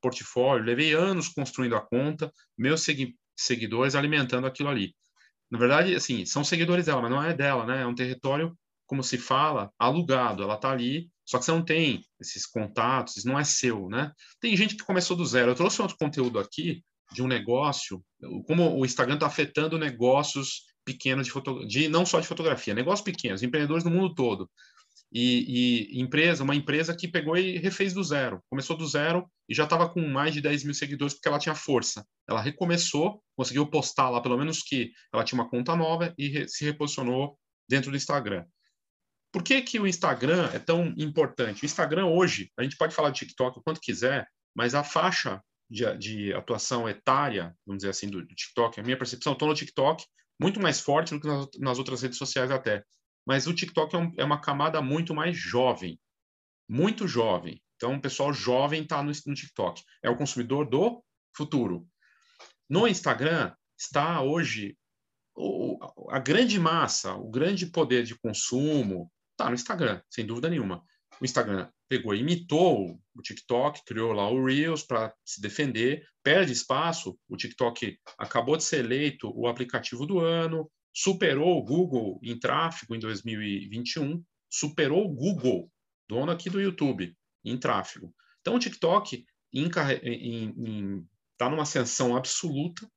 portfólio, 0.00 0.64
levei 0.64 0.94
anos 0.94 1.28
construindo 1.28 1.76
a 1.76 1.80
conta, 1.80 2.32
meus 2.56 2.82
segui 2.82 3.14
seguidores 3.36 3.94
alimentando 3.94 4.46
aquilo 4.46 4.70
ali. 4.70 4.94
Na 5.50 5.58
verdade, 5.58 5.94
assim, 5.94 6.24
são 6.24 6.42
seguidores 6.42 6.86
dela, 6.86 7.02
mas 7.02 7.10
não 7.10 7.22
é 7.22 7.34
dela, 7.34 7.66
né? 7.66 7.82
É 7.82 7.86
um 7.86 7.94
território, 7.94 8.56
como 8.86 9.02
se 9.02 9.18
fala, 9.18 9.70
alugado. 9.78 10.42
Ela 10.42 10.54
está 10.54 10.70
ali, 10.70 11.10
só 11.26 11.38
que 11.38 11.44
você 11.44 11.50
não 11.50 11.62
tem 11.62 12.02
esses 12.18 12.46
contatos, 12.46 13.22
não 13.24 13.38
é 13.38 13.44
seu, 13.44 13.90
né? 13.90 14.10
Tem 14.40 14.56
gente 14.56 14.74
que 14.74 14.84
começou 14.84 15.14
do 15.14 15.26
zero. 15.26 15.50
Eu 15.50 15.54
trouxe 15.54 15.82
outro 15.82 15.98
conteúdo 15.98 16.38
aqui 16.38 16.82
de 17.12 17.22
um 17.22 17.26
negócio, 17.26 18.02
como 18.46 18.74
o 18.78 18.86
Instagram 18.86 19.14
está 19.14 19.26
afetando 19.26 19.76
negócios 19.76 20.62
pequenos 20.82 21.26
de, 21.26 21.32
foto, 21.32 21.66
de 21.66 21.88
não 21.88 22.06
só 22.06 22.20
de 22.20 22.26
fotografia, 22.26 22.72
negócios 22.72 23.04
pequenos, 23.04 23.42
empreendedores 23.42 23.84
no 23.84 23.90
mundo 23.90 24.14
todo. 24.14 24.50
E, 25.12 25.88
e, 25.96 26.00
empresa, 26.00 26.44
uma 26.44 26.54
empresa 26.54 26.94
que 26.94 27.08
pegou 27.08 27.36
e 27.36 27.58
refez 27.58 27.92
do 27.92 28.02
zero. 28.04 28.40
Começou 28.48 28.76
do 28.76 28.86
zero 28.86 29.28
e 29.48 29.54
já 29.54 29.64
estava 29.64 29.88
com 29.88 30.00
mais 30.06 30.32
de 30.32 30.40
10 30.40 30.64
mil 30.64 30.74
seguidores 30.74 31.14
porque 31.14 31.28
ela 31.28 31.38
tinha 31.38 31.54
força. 31.54 32.06
Ela 32.28 32.40
recomeçou, 32.40 33.20
conseguiu 33.36 33.66
postar 33.66 34.08
lá, 34.08 34.20
pelo 34.20 34.38
menos 34.38 34.62
que 34.62 34.92
ela 35.12 35.24
tinha 35.24 35.40
uma 35.40 35.50
conta 35.50 35.74
nova 35.74 36.14
e 36.16 36.28
re, 36.28 36.48
se 36.48 36.64
reposicionou 36.64 37.36
dentro 37.68 37.90
do 37.90 37.96
Instagram. 37.96 38.44
Por 39.32 39.42
que, 39.42 39.60
que 39.62 39.80
o 39.80 39.86
Instagram 39.86 40.48
é 40.52 40.58
tão 40.58 40.94
importante? 40.96 41.62
O 41.62 41.66
Instagram 41.66 42.06
hoje, 42.06 42.50
a 42.56 42.62
gente 42.62 42.76
pode 42.76 42.94
falar 42.94 43.10
de 43.10 43.20
TikTok 43.20 43.58
o 43.58 43.62
quanto 43.62 43.80
quiser, 43.80 44.28
mas 44.54 44.74
a 44.74 44.84
faixa 44.84 45.40
de, 45.68 45.96
de 45.96 46.32
atuação 46.34 46.88
etária, 46.88 47.54
vamos 47.66 47.80
dizer 47.82 47.90
assim, 47.90 48.08
do, 48.08 48.20
do 48.20 48.34
TikTok, 48.34 48.78
a 48.78 48.82
minha 48.82 48.98
percepção, 48.98 49.32
estou 49.32 49.48
no 49.48 49.54
TikTok 49.54 50.04
muito 50.40 50.60
mais 50.60 50.80
forte 50.80 51.14
do 51.14 51.20
que 51.20 51.26
nas, 51.26 51.48
nas 51.58 51.78
outras 51.78 52.02
redes 52.02 52.18
sociais 52.18 52.50
até 52.50 52.82
mas 53.30 53.46
o 53.46 53.54
TikTok 53.54 53.94
é, 53.94 53.98
um, 54.00 54.12
é, 54.16 54.24
uma 54.24 54.40
camada 54.40 54.82
muito 54.82 55.14
mais 55.14 55.36
jovem, 55.36 56.00
muito 56.68 57.06
jovem. 57.06 57.62
Então, 57.76 57.94
o 57.94 58.00
pessoal 58.00 58.32
jovem 58.32 58.82
está 58.82 59.04
no, 59.04 59.12
no 59.24 59.34
TikTok. 59.34 59.84
É 60.02 60.10
o 60.10 60.16
consumidor 60.16 60.68
do 60.68 61.00
futuro. 61.32 61.86
No 62.68 62.88
Instagram 62.88 63.54
está 63.78 64.20
hoje 64.20 64.76
a 66.08 66.18
grande 66.18 66.58
massa, 66.58 67.14
o 67.14 67.30
grande 67.30 67.66
poder 67.66 68.02
de 68.02 68.18
consumo 68.18 69.08
está 69.30 69.48
no 69.48 69.54
Instagram, 69.54 70.02
sem 70.10 70.26
dúvida 70.26 70.50
nenhuma. 70.50 70.82
O 71.20 71.24
Instagram 71.24 71.70
pegou, 71.88 72.16
imitou 72.16 73.00
o 73.14 73.22
TikTok, 73.22 73.84
criou 73.84 74.12
lá 74.12 74.28
o 74.28 74.44
Reels 74.44 74.82
para 74.82 75.14
se 75.24 75.40
defender, 75.40 76.04
perde 76.20 76.52
espaço. 76.52 77.16
O 77.28 77.36
TikTok 77.36 77.96
acabou 78.18 78.56
de 78.56 78.64
ser 78.64 78.84
eleito 78.84 79.30
o 79.32 79.46
aplicativo 79.46 80.04
do 80.04 80.18
ano, 80.18 80.68
superou 80.92 81.58
o 81.58 81.62
Google 81.62 82.20
em 82.22 82.38
tráfego 82.38 82.94
em 82.94 82.98
2021, 82.98 84.22
superou 84.48 85.06
o 85.06 85.14
Google, 85.14 85.70
dono 86.08 86.32
aqui 86.32 86.50
do 86.50 86.60
YouTube, 86.60 87.16
em 87.44 87.56
tráfego. 87.56 88.14
Então, 88.40 88.56
o 88.56 88.58
TikTok 88.58 89.24
está 89.52 91.50
numa 91.50 91.62
ascensão 91.62 92.16
absoluta, 92.16 92.90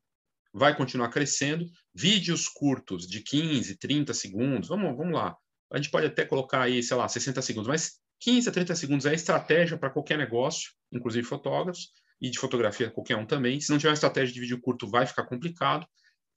vai 0.53 0.75
continuar 0.75 1.09
crescendo. 1.09 1.65
Vídeos 1.93 2.47
curtos 2.47 3.07
de 3.07 3.21
15, 3.21 3.77
30 3.77 4.13
segundos, 4.13 4.69
vamos, 4.69 4.97
vamos 4.97 5.13
lá. 5.13 5.35
A 5.71 5.77
gente 5.77 5.91
pode 5.91 6.07
até 6.07 6.25
colocar 6.25 6.61
aí, 6.61 6.81
sei 6.83 6.97
lá, 6.97 7.07
60 7.07 7.41
segundos, 7.41 7.67
mas 7.67 7.99
15 8.19 8.49
a 8.49 8.51
30 8.51 8.75
segundos 8.75 9.05
é 9.05 9.13
estratégia 9.13 9.77
para 9.77 9.89
qualquer 9.89 10.17
negócio, 10.17 10.71
inclusive 10.91 11.27
fotógrafos, 11.27 11.91
e 12.21 12.29
de 12.29 12.39
fotografia 12.39 12.89
qualquer 12.89 13.17
um 13.17 13.25
também. 13.25 13.59
Se 13.59 13.69
não 13.69 13.77
tiver 13.77 13.93
estratégia 13.93 14.33
de 14.33 14.39
vídeo 14.39 14.61
curto, 14.61 14.87
vai 14.87 15.05
ficar 15.05 15.25
complicado 15.25 15.85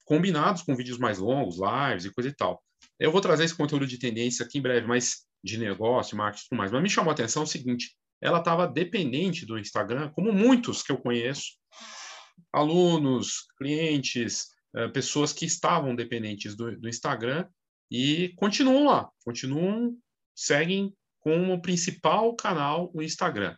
combinados 0.07 0.61
com 0.63 0.75
vídeos 0.75 0.97
mais 0.97 1.19
longos, 1.19 1.57
lives 1.57 2.05
e 2.05 2.13
coisa 2.13 2.29
e 2.29 2.33
tal. 2.33 2.63
Eu 2.97 3.11
vou 3.11 3.21
trazer 3.21 3.43
esse 3.43 3.55
conteúdo 3.55 3.85
de 3.85 3.99
tendência 3.99 4.45
aqui 4.45 4.57
em 4.57 4.61
breve, 4.61 4.87
mas 4.87 5.25
de 5.43 5.57
negócio, 5.57 6.17
marketing 6.17 6.45
e 6.45 6.49
tudo 6.49 6.57
mais. 6.57 6.71
Mas 6.71 6.81
me 6.81 6.89
chamou 6.89 7.11
a 7.11 7.13
atenção 7.13 7.43
o 7.43 7.47
seguinte: 7.47 7.95
ela 8.21 8.39
estava 8.39 8.65
dependente 8.65 9.45
do 9.45 9.59
Instagram, 9.59 10.09
como 10.11 10.31
muitos 10.31 10.81
que 10.81 10.91
eu 10.91 10.97
conheço, 10.97 11.57
alunos, 12.53 13.47
clientes, 13.57 14.47
eh, 14.75 14.87
pessoas 14.87 15.33
que 15.33 15.45
estavam 15.45 15.93
dependentes 15.93 16.55
do, 16.55 16.79
do 16.79 16.87
Instagram 16.87 17.45
e 17.91 18.29
continuam 18.37 18.85
lá, 18.85 19.09
continuam, 19.25 19.93
seguem 20.33 20.95
como 21.19 21.61
principal 21.61 22.33
canal 22.35 22.89
o 22.93 23.01
Instagram. 23.01 23.55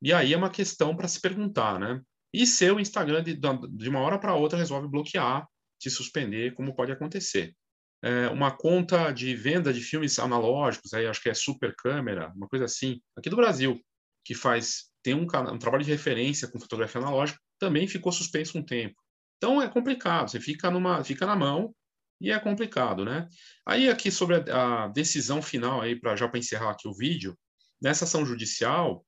E 0.00 0.12
aí 0.12 0.32
é 0.32 0.36
uma 0.36 0.50
questão 0.50 0.94
para 0.96 1.08
se 1.08 1.20
perguntar, 1.20 1.80
né? 1.80 2.00
E 2.32 2.46
seu 2.46 2.80
Instagram, 2.80 3.22
de, 3.22 3.34
de 3.34 3.88
uma 3.88 4.00
hora 4.00 4.18
para 4.18 4.34
outra, 4.34 4.58
resolve 4.58 4.88
bloquear, 4.88 5.46
te 5.78 5.90
suspender, 5.90 6.54
como 6.54 6.74
pode 6.74 6.92
acontecer. 6.92 7.54
É, 8.02 8.28
uma 8.28 8.50
conta 8.50 9.12
de 9.12 9.34
venda 9.34 9.72
de 9.72 9.80
filmes 9.80 10.18
analógicos, 10.18 10.92
aí 10.92 11.06
acho 11.06 11.22
que 11.22 11.28
é 11.28 11.34
Super 11.34 11.74
Câmera, 11.76 12.32
uma 12.34 12.48
coisa 12.48 12.64
assim, 12.64 13.00
aqui 13.16 13.30
do 13.30 13.36
Brasil, 13.36 13.80
que 14.24 14.34
faz 14.34 14.90
tem 15.02 15.14
um, 15.14 15.22
um 15.22 15.58
trabalho 15.58 15.84
de 15.84 15.90
referência 15.90 16.48
com 16.48 16.60
fotografia 16.60 17.00
analógica, 17.00 17.38
também 17.58 17.88
ficou 17.88 18.12
suspenso 18.12 18.56
um 18.58 18.62
tempo. 18.64 18.94
Então 19.36 19.60
é 19.60 19.68
complicado, 19.68 20.30
você 20.30 20.40
fica 20.40 20.70
numa 20.70 21.02
fica 21.02 21.26
na 21.26 21.34
mão 21.34 21.74
e 22.20 22.30
é 22.30 22.38
complicado, 22.38 23.04
né? 23.04 23.28
Aí 23.66 23.88
aqui 23.88 24.10
sobre 24.10 24.48
a, 24.50 24.84
a 24.84 24.88
decisão 24.88 25.42
final 25.42 25.80
aí 25.80 25.98
para 25.98 26.14
já 26.14 26.28
para 26.28 26.38
encerrar 26.38 26.70
aqui 26.70 26.86
o 26.86 26.94
vídeo, 26.94 27.36
nessa 27.80 28.04
ação 28.04 28.24
judicial, 28.24 29.04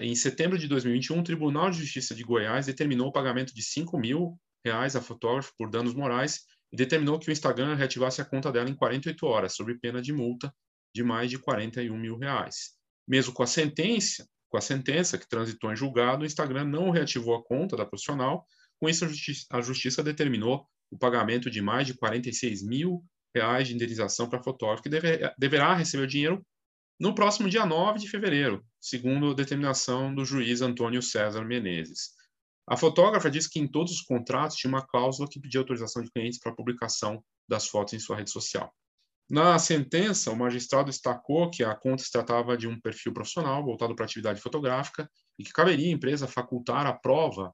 em 0.00 0.14
setembro 0.14 0.58
de 0.58 0.68
2021, 0.68 1.18
o 1.18 1.22
Tribunal 1.22 1.70
de 1.70 1.78
Justiça 1.78 2.14
de 2.14 2.22
Goiás 2.22 2.66
determinou 2.66 3.08
o 3.08 3.12
pagamento 3.12 3.54
de 3.54 3.62
5 3.62 3.98
mil 3.98 4.38
reais 4.64 4.96
a 4.96 5.00
fotógrafo 5.00 5.52
por 5.58 5.70
danos 5.70 5.94
morais 5.94 6.40
e 6.72 6.76
determinou 6.76 7.18
que 7.18 7.28
o 7.28 7.32
Instagram 7.32 7.74
reativasse 7.74 8.20
a 8.20 8.24
conta 8.24 8.50
dela 8.50 8.68
em 8.68 8.74
48 8.74 9.26
horas, 9.26 9.54
sob 9.54 9.78
pena 9.78 10.02
de 10.02 10.12
multa 10.12 10.52
de 10.94 11.02
mais 11.02 11.30
de 11.30 11.38
41 11.38 11.96
mil 11.96 12.16
reais. 12.16 12.72
Mesmo 13.06 13.32
com 13.32 13.42
a 13.42 13.46
sentença, 13.46 14.26
com 14.48 14.56
a 14.56 14.60
sentença 14.60 15.18
que 15.18 15.28
transitou 15.28 15.72
em 15.72 15.76
julgado, 15.76 16.22
o 16.22 16.26
Instagram 16.26 16.64
não 16.64 16.90
reativou 16.90 17.34
a 17.34 17.44
conta 17.44 17.76
da 17.76 17.84
profissional. 17.84 18.44
Com 18.80 18.88
isso, 18.88 19.04
a 19.04 19.08
justiça, 19.08 19.46
a 19.50 19.60
justiça 19.60 20.02
determinou 20.02 20.66
o 20.90 20.98
pagamento 20.98 21.50
de 21.50 21.60
mais 21.60 21.86
de 21.86 21.94
46 21.94 22.62
mil 22.62 23.04
reais 23.34 23.68
de 23.68 23.74
indenização 23.74 24.28
para 24.28 24.40
a 24.40 24.42
fotógrafa, 24.42 24.82
que 24.82 24.88
deve, 24.88 25.18
deverá 25.38 25.74
receber 25.74 26.04
o 26.04 26.06
dinheiro 26.06 26.44
no 26.98 27.14
próximo 27.14 27.48
dia 27.48 27.66
9 27.66 27.98
de 27.98 28.08
fevereiro, 28.08 28.64
segundo 28.80 29.34
determinação 29.34 30.14
do 30.14 30.24
juiz 30.24 30.62
Antônio 30.62 31.02
César 31.02 31.44
Menezes. 31.44 32.10
A 32.66 32.76
fotógrafa 32.76 33.30
disse 33.30 33.50
que 33.50 33.60
em 33.60 33.68
todos 33.68 33.92
os 33.92 34.00
contratos 34.00 34.56
tinha 34.56 34.70
uma 34.70 34.86
cláusula 34.86 35.28
que 35.30 35.38
pedia 35.38 35.60
autorização 35.60 36.02
de 36.02 36.10
clientes 36.10 36.38
para 36.38 36.52
a 36.52 36.54
publicação 36.54 37.22
das 37.48 37.68
fotos 37.68 37.92
em 37.92 37.98
sua 37.98 38.16
rede 38.16 38.30
social. 38.30 38.72
Na 39.28 39.58
sentença, 39.58 40.30
o 40.30 40.36
magistrado 40.36 40.86
destacou 40.86 41.50
que 41.50 41.62
a 41.62 41.74
conta 41.74 42.02
se 42.02 42.10
tratava 42.10 42.56
de 42.56 42.66
um 42.66 42.80
perfil 42.80 43.12
profissional 43.12 43.62
voltado 43.62 43.94
para 43.94 44.04
atividade 44.04 44.40
fotográfica 44.40 45.08
e 45.38 45.44
que 45.44 45.52
caberia 45.52 45.88
à 45.88 45.92
empresa 45.92 46.26
facultar 46.26 46.86
a 46.86 46.92
prova, 46.92 47.52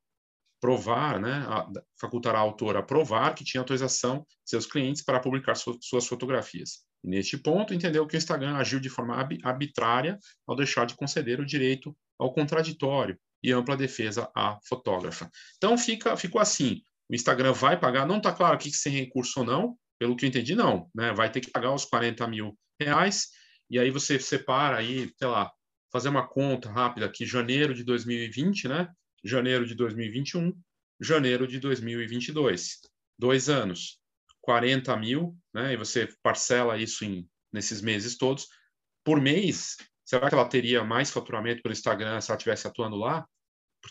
provar, 0.62 1.18
né, 1.18 1.44
a, 1.48 1.66
facultar 2.00 2.36
a 2.36 2.38
autora 2.38 2.78
a 2.78 2.82
provar 2.84 3.34
que 3.34 3.42
tinha 3.42 3.60
autorização 3.60 4.18
de 4.18 4.50
seus 4.50 4.64
clientes 4.64 5.02
para 5.02 5.18
publicar 5.18 5.56
suas 5.56 6.06
fotografias. 6.06 6.84
Neste 7.02 7.36
ponto, 7.36 7.74
entendeu 7.74 8.06
que 8.06 8.14
o 8.14 8.16
Instagram 8.16 8.54
agiu 8.54 8.78
de 8.78 8.88
forma 8.88 9.28
arbitrária 9.42 10.16
ao 10.46 10.54
deixar 10.54 10.86
de 10.86 10.94
conceder 10.94 11.40
o 11.40 11.44
direito 11.44 11.92
ao 12.16 12.32
contraditório 12.32 13.18
e 13.42 13.50
ampla 13.50 13.76
defesa 13.76 14.30
à 14.36 14.56
fotógrafa. 14.68 15.28
Então, 15.56 15.76
fica, 15.76 16.16
ficou 16.16 16.40
assim: 16.40 16.80
o 17.10 17.14
Instagram 17.14 17.52
vai 17.52 17.76
pagar, 17.76 18.06
não 18.06 18.18
está 18.18 18.30
claro 18.30 18.54
aqui 18.54 18.70
se 18.70 18.82
sem 18.82 18.92
recurso 18.92 19.40
ou 19.40 19.46
não, 19.46 19.76
pelo 19.98 20.14
que 20.14 20.24
eu 20.24 20.28
entendi, 20.28 20.54
não. 20.54 20.88
Né? 20.94 21.12
Vai 21.12 21.28
ter 21.28 21.40
que 21.40 21.50
pagar 21.50 21.74
os 21.74 21.84
40 21.84 22.24
mil 22.28 22.56
reais, 22.80 23.30
e 23.68 23.80
aí 23.80 23.90
você 23.90 24.16
separa 24.20 24.76
aí, 24.76 25.10
sei 25.18 25.26
lá, 25.26 25.50
fazer 25.90 26.08
uma 26.08 26.28
conta 26.28 26.70
rápida 26.70 27.04
aqui, 27.04 27.26
janeiro 27.26 27.74
de 27.74 27.82
2020, 27.82 28.68
né? 28.68 28.88
Janeiro 29.24 29.66
de 29.66 29.74
2021, 29.74 30.52
janeiro 31.00 31.46
de 31.46 31.58
2022. 31.58 32.80
Dois 33.18 33.48
anos. 33.48 34.00
40 34.40 34.96
mil, 34.96 35.38
né, 35.54 35.72
e 35.72 35.76
você 35.76 36.08
parcela 36.20 36.76
isso 36.76 37.04
em, 37.04 37.28
nesses 37.52 37.80
meses 37.80 38.16
todos, 38.16 38.48
por 39.04 39.20
mês, 39.20 39.76
será 40.04 40.28
que 40.28 40.34
ela 40.34 40.48
teria 40.48 40.84
mais 40.84 41.10
faturamento 41.10 41.62
pelo 41.62 41.72
Instagram 41.72 42.20
se 42.20 42.30
ela 42.30 42.36
estivesse 42.36 42.66
atuando 42.66 42.96
lá? 42.96 43.26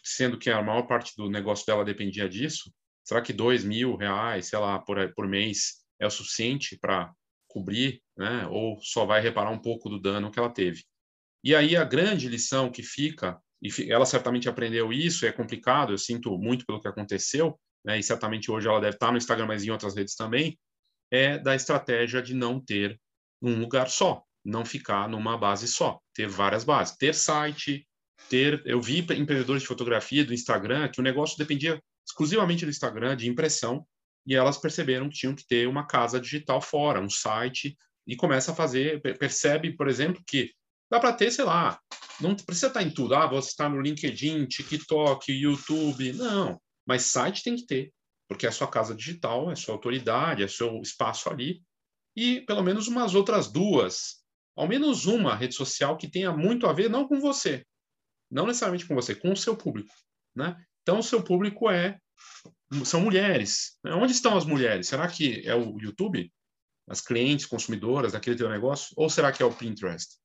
Sendo 0.04 0.38
que 0.38 0.50
a 0.50 0.62
maior 0.62 0.84
parte 0.84 1.14
do 1.18 1.30
negócio 1.30 1.66
dela 1.66 1.86
dependia 1.86 2.28
disso? 2.28 2.72
Será 3.04 3.22
que 3.22 3.34
dois 3.34 3.64
mil 3.64 3.96
reais, 3.96 4.48
sei 4.48 4.60
lá, 4.60 4.80
por, 4.80 4.98
por 5.14 5.28
mês 5.28 5.84
é 6.00 6.08
o 6.08 6.12
suficiente 6.12 6.78
para 6.80 7.12
cobrir, 7.48 8.02
né? 8.18 8.48
Ou 8.48 8.80
só 8.82 9.06
vai 9.06 9.22
reparar 9.22 9.52
um 9.52 9.60
pouco 9.60 9.90
do 9.90 10.00
dano 10.00 10.32
que 10.32 10.40
ela 10.40 10.54
teve? 10.54 10.84
E 11.44 11.56
aí 11.56 11.76
a 11.76 11.84
grande 11.84 12.30
lição 12.30 12.72
que 12.72 12.84
fica, 12.84 13.42
e 13.62 13.92
ela 13.92 14.06
certamente 14.06 14.50
aprendeu 14.50 14.92
isso, 14.92 15.26
é 15.26 15.32
complicado, 15.32 15.94
eu 15.94 15.98
sinto 15.98 16.38
muito 16.38 16.66
pelo 16.66 16.82
que 16.82 16.88
aconteceu, 16.88 17.60
né, 17.86 18.00
e 18.00 18.04
certamente 18.04 18.50
hoje 18.52 18.68
ela 18.68 18.82
deve 18.82 18.96
estar 18.96 19.12
no 19.12 19.18
Instagram, 19.18 19.48
mas 19.48 19.64
em 19.64 19.70
outras 19.70 19.96
redes 19.96 20.16
também, 20.16 20.58
é 21.12 21.38
da 21.38 21.56
estratégia 21.56 22.22
de 22.22 22.34
não 22.34 22.60
ter 22.60 23.00
um 23.42 23.60
lugar 23.60 23.90
só. 23.90 24.24
não 24.44 24.66
ficar 24.66 25.08
numa 25.08 25.38
base 25.38 25.68
só, 25.68 26.00
ter 26.14 26.28
várias 26.28 26.64
bases, 26.64 26.98
ter 26.98 27.14
site, 27.14 27.88
ter. 28.30 28.62
Eu 28.66 28.82
vi 28.82 29.00
empreendedores 29.00 29.62
de 29.62 29.68
fotografia 29.68 30.26
do 30.26 30.34
Instagram 30.34 30.90
que 30.90 31.00
o 31.00 31.04
negócio 31.04 31.38
dependia 31.38 31.82
exclusivamente 32.06 32.66
do 32.66 32.72
Instagram, 32.72 33.16
de 33.16 33.30
impressão, 33.30 33.86
e 34.26 34.36
elas 34.36 34.58
perceberam 34.58 35.10
que 35.10 35.16
tinham 35.16 35.36
que 35.36 35.46
ter 35.46 35.68
uma 35.68 35.86
casa 35.86 36.20
digital 36.20 36.62
fora, 36.62 37.02
um 37.02 37.10
site, 37.10 37.78
e 38.08 38.16
começa 38.16 38.52
a 38.52 38.56
fazer, 38.56 39.02
percebe, 39.18 39.76
por 39.76 39.88
exemplo, 39.88 40.22
que 40.26 40.52
dá 40.90 41.00
para 41.00 41.14
ter, 41.14 41.32
sei 41.32 41.46
lá, 41.46 41.80
não 42.22 42.36
precisa 42.36 42.68
estar 42.68 42.84
em 42.84 42.90
tudo. 42.90 43.16
Ah, 43.16 43.28
você 43.28 43.50
está 43.50 43.68
no 43.68 43.82
LinkedIn, 43.82 44.46
TikTok, 44.46 45.32
YouTube. 45.32 46.14
Não, 46.14 46.60
mas 46.86 47.04
site 47.04 47.44
tem 47.44 47.56
que 47.56 47.66
ter, 47.66 47.94
porque 48.28 48.46
é 48.46 48.50
a 48.50 48.52
sua 48.52 48.68
casa 48.68 48.96
digital, 48.96 49.52
é 49.52 49.56
sua 49.56 49.76
autoridade, 49.76 50.44
é 50.44 50.48
seu 50.48 50.82
espaço 50.82 51.30
ali. 51.30 51.62
E 52.16 52.42
pelo 52.42 52.64
menos 52.64 52.88
umas 52.88 53.16
outras 53.16 53.52
duas, 53.52 54.22
ao 54.56 54.68
menos 54.68 55.06
uma 55.06 55.36
rede 55.36 55.56
social 55.56 55.98
que 55.98 56.10
tenha 56.10 56.32
muito 56.32 56.68
a 56.68 56.74
ver, 56.74 56.90
não 56.90 57.08
com 57.08 57.20
você, 57.20 57.66
não 58.30 58.46
necessariamente 58.46 58.86
com 58.86 58.96
você, 58.96 59.16
com 59.16 59.32
o 59.32 59.38
seu 59.38 59.56
público. 59.56 59.94
Né? 60.36 60.56
Então, 60.82 61.00
o 61.00 61.04
seu 61.04 61.24
público 61.24 61.70
é 61.70 61.98
são 62.86 63.02
mulheres. 63.02 63.78
Né? 63.84 63.94
Onde 63.94 64.14
estão 64.14 64.38
as 64.38 64.46
mulheres? 64.46 64.88
Será 64.88 65.08
que 65.08 65.46
é 65.46 65.56
o 65.56 65.78
YouTube? 65.80 66.32
As 66.88 67.02
clientes, 67.02 67.46
consumidoras 67.46 68.14
daquele 68.14 68.36
teu 68.36 68.50
negócio? 68.50 68.94
Ou 68.98 69.10
será 69.10 69.32
que 69.32 69.44
é 69.44 69.46
o 69.46 69.54
Pinterest? 69.54 70.18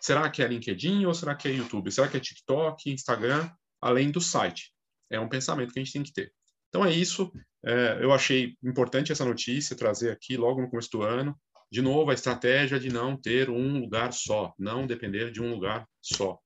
Será 0.00 0.28
que 0.30 0.42
é 0.42 0.46
LinkedIn 0.48 1.04
ou 1.04 1.14
será 1.14 1.34
que 1.34 1.48
é 1.48 1.52
YouTube? 1.52 1.90
Será 1.92 2.08
que 2.08 2.16
é 2.16 2.20
TikTok, 2.20 2.90
Instagram, 2.90 3.50
além 3.80 4.10
do 4.10 4.20
site? 4.20 4.72
É 5.10 5.20
um 5.20 5.28
pensamento 5.28 5.72
que 5.72 5.78
a 5.78 5.82
gente 5.82 5.92
tem 5.92 6.02
que 6.02 6.12
ter. 6.12 6.32
Então 6.68 6.84
é 6.84 6.92
isso. 6.92 7.30
É, 7.64 7.98
eu 8.00 8.12
achei 8.12 8.56
importante 8.62 9.12
essa 9.12 9.24
notícia 9.24 9.76
trazer 9.76 10.10
aqui 10.10 10.36
logo 10.36 10.62
no 10.62 10.70
começo 10.70 10.90
do 10.90 11.02
ano. 11.02 11.38
De 11.70 11.82
novo, 11.82 12.10
a 12.10 12.14
estratégia 12.14 12.80
de 12.80 12.88
não 12.88 13.16
ter 13.16 13.50
um 13.50 13.80
lugar 13.80 14.12
só, 14.12 14.54
não 14.58 14.86
depender 14.86 15.30
de 15.30 15.42
um 15.42 15.52
lugar 15.52 15.86
só. 16.00 16.38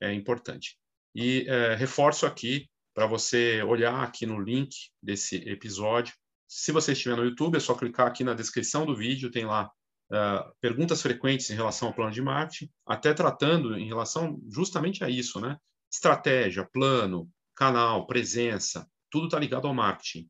É 0.00 0.12
importante. 0.12 0.76
E 1.14 1.44
é, 1.48 1.74
reforço 1.74 2.26
aqui 2.26 2.68
para 2.94 3.06
você 3.06 3.62
olhar 3.62 4.02
aqui 4.02 4.26
no 4.26 4.40
link 4.40 4.74
desse 5.02 5.36
episódio. 5.48 6.14
Se 6.48 6.72
você 6.72 6.92
estiver 6.92 7.16
no 7.16 7.24
YouTube, 7.24 7.56
é 7.56 7.60
só 7.60 7.74
clicar 7.74 8.06
aqui 8.06 8.24
na 8.24 8.34
descrição 8.34 8.84
do 8.84 8.96
vídeo, 8.96 9.30
tem 9.30 9.44
lá 9.44 9.70
uh, 10.12 10.52
perguntas 10.60 11.00
frequentes 11.00 11.50
em 11.50 11.54
relação 11.54 11.88
ao 11.88 11.94
plano 11.94 12.12
de 12.12 12.22
marketing, 12.22 12.70
até 12.86 13.14
tratando 13.14 13.76
em 13.76 13.86
relação 13.86 14.38
justamente 14.52 15.02
a 15.02 15.08
isso, 15.08 15.40
né? 15.40 15.56
Estratégia, 15.90 16.68
plano, 16.72 17.28
canal, 17.56 18.06
presença, 18.06 18.86
tudo 19.10 19.26
está 19.26 19.38
ligado 19.38 19.66
ao 19.66 19.74
marketing. 19.74 20.28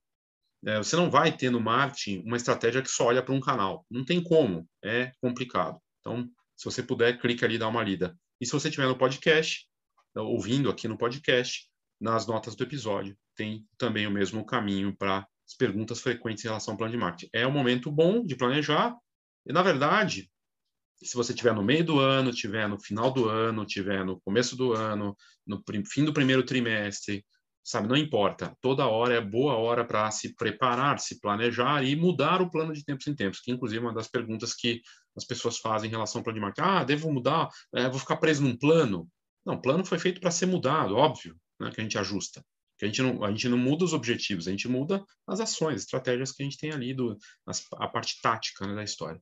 É, 0.65 0.79
você 0.79 0.95
não 0.95 1.11
vai 1.11 1.37
ter 1.37 1.51
no 1.51 1.61
marketing 1.61 2.23
uma 2.25 2.37
estratégia 2.37 2.83
que 2.83 2.91
só 2.91 3.07
olha 3.07 3.23
para 3.23 3.35
um 3.35 3.41
canal. 3.41 3.85
Não 3.91 4.05
tem 4.05 4.23
como, 4.23 4.69
é 4.85 5.13
complicado. 5.21 5.79
Então, 6.01 6.29
se 6.57 6.65
você 6.65 6.83
puder, 6.83 7.21
clique 7.21 7.45
ali 7.45 7.57
e 7.57 7.59
dá 7.59 7.69
uma 7.69 7.83
lida. 7.83 8.17
E 8.41 8.47
se 8.47 8.53
você 8.53 8.69
estiver 8.69 8.87
no 8.87 8.97
podcast, 8.97 9.67
ouvindo 10.15 10.71
aqui 10.71 10.87
no 10.87 10.99
podcast, 10.99 11.69
nas 12.01 12.27
notas 12.27 12.55
do 12.55 12.65
episódio, 12.65 13.17
tem 13.37 13.67
também 13.77 14.07
o 14.07 14.11
mesmo 14.11 14.45
caminho 14.45 14.95
para 14.97 15.27
as 15.47 15.55
perguntas 15.57 16.01
frequentes 16.01 16.45
em 16.45 16.49
relação 16.49 16.75
ao 16.75 16.79
plano 16.79 16.93
de 16.93 16.99
marketing. 16.99 17.31
É 17.33 17.47
um 17.47 17.53
momento 17.53 17.91
bom 17.91 18.25
de 18.25 18.37
planejar, 18.37 18.97
e, 19.47 19.53
na 19.53 19.63
verdade, 19.63 20.31
se 21.03 21.17
você 21.17 21.33
estiver 21.33 21.55
no 21.55 21.63
meio 21.63 21.85
do 21.85 21.99
ano, 21.99 22.31
estiver 22.31 22.69
no 22.69 22.79
final 22.79 23.13
do 23.13 23.29
ano, 23.29 23.65
estiver 23.65 24.05
no 24.05 24.21
começo 24.21 24.57
do 24.57 24.73
ano, 24.73 25.17
no 25.47 25.63
fim 25.87 26.05
do 26.05 26.13
primeiro 26.13 26.45
trimestre, 26.45 27.25
sabe, 27.63 27.89
não 27.89 27.97
importa. 27.97 28.57
Toda 28.61 28.87
hora 28.87 29.15
é 29.15 29.21
boa 29.21 29.55
hora 29.55 29.85
para 29.85 30.11
se 30.11 30.35
preparar, 30.35 30.99
se 30.99 31.21
planejar 31.21 31.85
e 31.85 31.95
mudar 31.97 32.41
o 32.41 32.51
plano 32.51 32.73
de 32.73 32.85
tempos 32.85 33.07
em 33.07 33.15
tempos, 33.15 33.41
que 33.41 33.51
inclusive 33.51 33.79
é 33.79 33.89
uma 33.89 33.95
das 33.95 34.09
perguntas 34.09 34.55
que 34.55 34.81
as 35.17 35.25
pessoas 35.25 35.59
fazem 35.59 35.89
em 35.89 35.93
relação 35.93 36.21
ao 36.21 36.25
plano 36.25 36.53
de. 36.53 36.61
Ah, 36.61 36.85
devo 36.85 37.13
mudar? 37.13 37.49
É, 37.75 37.89
vou 37.89 37.99
ficar 37.99 38.17
preso 38.17 38.43
num 38.43 38.57
plano? 38.57 39.09
Não, 39.45 39.55
o 39.55 39.61
plano 39.63 39.85
foi 39.85 39.99
feito 39.99 40.21
para 40.21 40.31
ser 40.31 40.47
mudado, 40.47 40.97
óbvio, 40.97 41.37
né, 41.61 41.71
que 41.71 41.81
a 41.81 41.85
gente 41.85 41.99
ajusta. 41.99 42.45
Que 42.79 42.85
a 42.85 42.89
gente, 42.89 43.03
não, 43.03 43.25
a 43.25 43.31
gente 43.31 43.49
não 43.49 43.59
muda 43.59 43.85
os 43.85 43.93
objetivos, 43.93 44.49
a 44.49 44.51
gente 44.51 44.69
muda 44.69 45.05
as 45.27 45.41
ações, 45.41 45.83
estratégias 45.83 46.33
que 46.33 46.43
a 46.43 46.47
gente 46.47 46.59
tem 46.59 46.73
ali, 46.73 46.95
do, 46.95 47.17
as, 47.47 47.65
a 47.75 47.89
parte 47.89 48.21
tática 48.21 48.67
né, 48.67 48.75
da 48.75 48.83
história. 48.83 49.21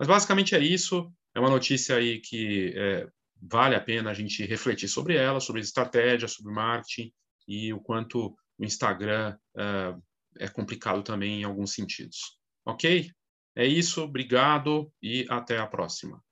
Mas 0.00 0.08
basicamente 0.08 0.54
é 0.54 0.58
isso. 0.58 1.12
É 1.34 1.40
uma 1.40 1.50
notícia 1.50 1.96
aí 1.96 2.20
que 2.20 2.72
é, 2.74 3.06
vale 3.42 3.74
a 3.74 3.80
pena 3.80 4.10
a 4.10 4.14
gente 4.14 4.42
refletir 4.46 4.88
sobre 4.88 5.14
ela, 5.14 5.40
sobre 5.40 5.60
estratégia, 5.60 6.26
sobre 6.26 6.54
marketing 6.54 7.12
e 7.46 7.70
o 7.74 7.78
quanto 7.78 8.34
o 8.58 8.64
Instagram 8.64 9.36
é, 9.54 9.94
é 10.38 10.48
complicado 10.48 11.02
também 11.02 11.42
em 11.42 11.44
alguns 11.44 11.74
sentidos. 11.74 12.38
Ok? 12.64 13.10
É 13.54 13.66
isso, 13.66 14.02
obrigado 14.02 14.90
e 15.02 15.26
até 15.28 15.58
a 15.58 15.66
próxima. 15.66 16.24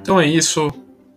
Então 0.00 0.20
é 0.20 0.28
isso. 0.28 0.68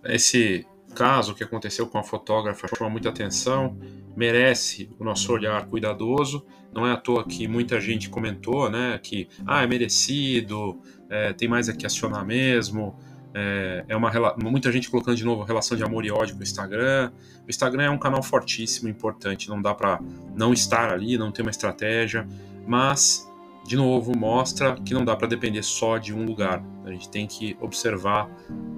Esse 0.03 0.65
caso 0.95 1.33
que 1.33 1.43
aconteceu 1.43 1.87
com 1.87 1.97
a 1.97 2.03
fotógrafa 2.03 2.67
chama 2.75 2.89
muita 2.89 3.09
atenção, 3.09 3.77
merece 4.15 4.89
o 4.99 5.03
nosso 5.03 5.31
olhar 5.31 5.65
cuidadoso. 5.67 6.45
Não 6.73 6.85
é 6.85 6.91
à 6.91 6.97
toa 6.97 7.23
que 7.25 7.47
muita 7.47 7.79
gente 7.79 8.09
comentou, 8.09 8.69
né, 8.69 8.99
que 9.01 9.27
ah, 9.45 9.63
é 9.63 9.67
merecido, 9.67 10.79
é, 11.09 11.33
tem 11.33 11.47
mais 11.47 11.69
aqui 11.69 11.85
acionar 11.85 12.25
mesmo. 12.25 12.95
É, 13.33 13.85
é 13.87 13.95
uma 13.95 14.11
muita 14.41 14.71
gente 14.71 14.89
colocando 14.89 15.15
de 15.15 15.23
novo 15.23 15.43
relação 15.43 15.77
de 15.77 15.83
amor 15.83 16.05
e 16.05 16.11
ódio 16.11 16.35
com 16.35 16.41
o 16.41 16.43
Instagram. 16.43 17.11
O 17.45 17.49
Instagram 17.49 17.83
é 17.83 17.89
um 17.89 17.97
canal 17.97 18.21
fortíssimo, 18.23 18.89
importante, 18.89 19.49
não 19.49 19.61
dá 19.61 19.73
para 19.73 19.99
não 20.35 20.51
estar 20.51 20.91
ali, 20.91 21.17
não 21.17 21.31
ter 21.31 21.41
uma 21.41 21.51
estratégia, 21.51 22.27
mas 22.67 23.27
de 23.65 23.75
novo 23.75 24.17
mostra 24.17 24.75
que 24.75 24.93
não 24.93 25.05
dá 25.05 25.15
para 25.15 25.27
depender 25.27 25.63
só 25.63 25.97
de 25.97 26.13
um 26.13 26.25
lugar. 26.25 26.63
A 26.85 26.91
gente 26.91 27.09
tem 27.09 27.27
que 27.27 27.55
observar 27.61 28.29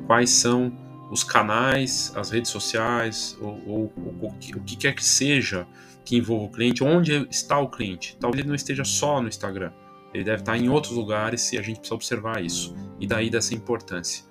quais 0.05 0.29
são 0.29 0.71
os 1.11 1.23
canais, 1.23 2.13
as 2.15 2.31
redes 2.31 2.49
sociais, 2.49 3.37
ou, 3.41 3.61
ou, 3.67 3.93
ou, 4.21 4.29
o 4.29 4.63
que 4.63 4.75
quer 4.77 4.95
que 4.95 5.03
seja 5.03 5.67
que 6.05 6.15
envolva 6.15 6.45
o 6.45 6.49
cliente, 6.49 6.83
onde 6.83 7.27
está 7.29 7.59
o 7.59 7.69
cliente. 7.69 8.17
Talvez 8.19 8.39
ele 8.39 8.47
não 8.47 8.55
esteja 8.55 8.83
só 8.83 9.21
no 9.21 9.27
Instagram, 9.27 9.71
ele 10.13 10.23
deve 10.23 10.41
estar 10.41 10.57
em 10.57 10.69
outros 10.69 10.93
lugares 10.93 11.51
e 11.53 11.57
a 11.57 11.61
gente 11.61 11.77
precisa 11.77 11.95
observar 11.95 12.43
isso. 12.43 12.75
E 12.99 13.05
daí 13.05 13.29
dessa 13.29 13.53
importância. 13.53 14.25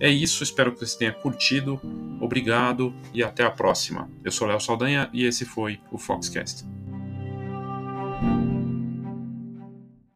É 0.00 0.08
isso, 0.08 0.42
espero 0.42 0.72
que 0.72 0.80
você 0.80 0.98
tenha 0.98 1.12
curtido. 1.12 1.80
Obrigado 2.20 2.94
e 3.12 3.22
até 3.22 3.44
a 3.44 3.50
próxima. 3.50 4.10
Eu 4.24 4.32
sou 4.32 4.46
Léo 4.48 4.60
Saldanha 4.60 5.08
e 5.12 5.24
esse 5.24 5.44
foi 5.44 5.80
o 5.90 5.98
Foxcast. 5.98 6.64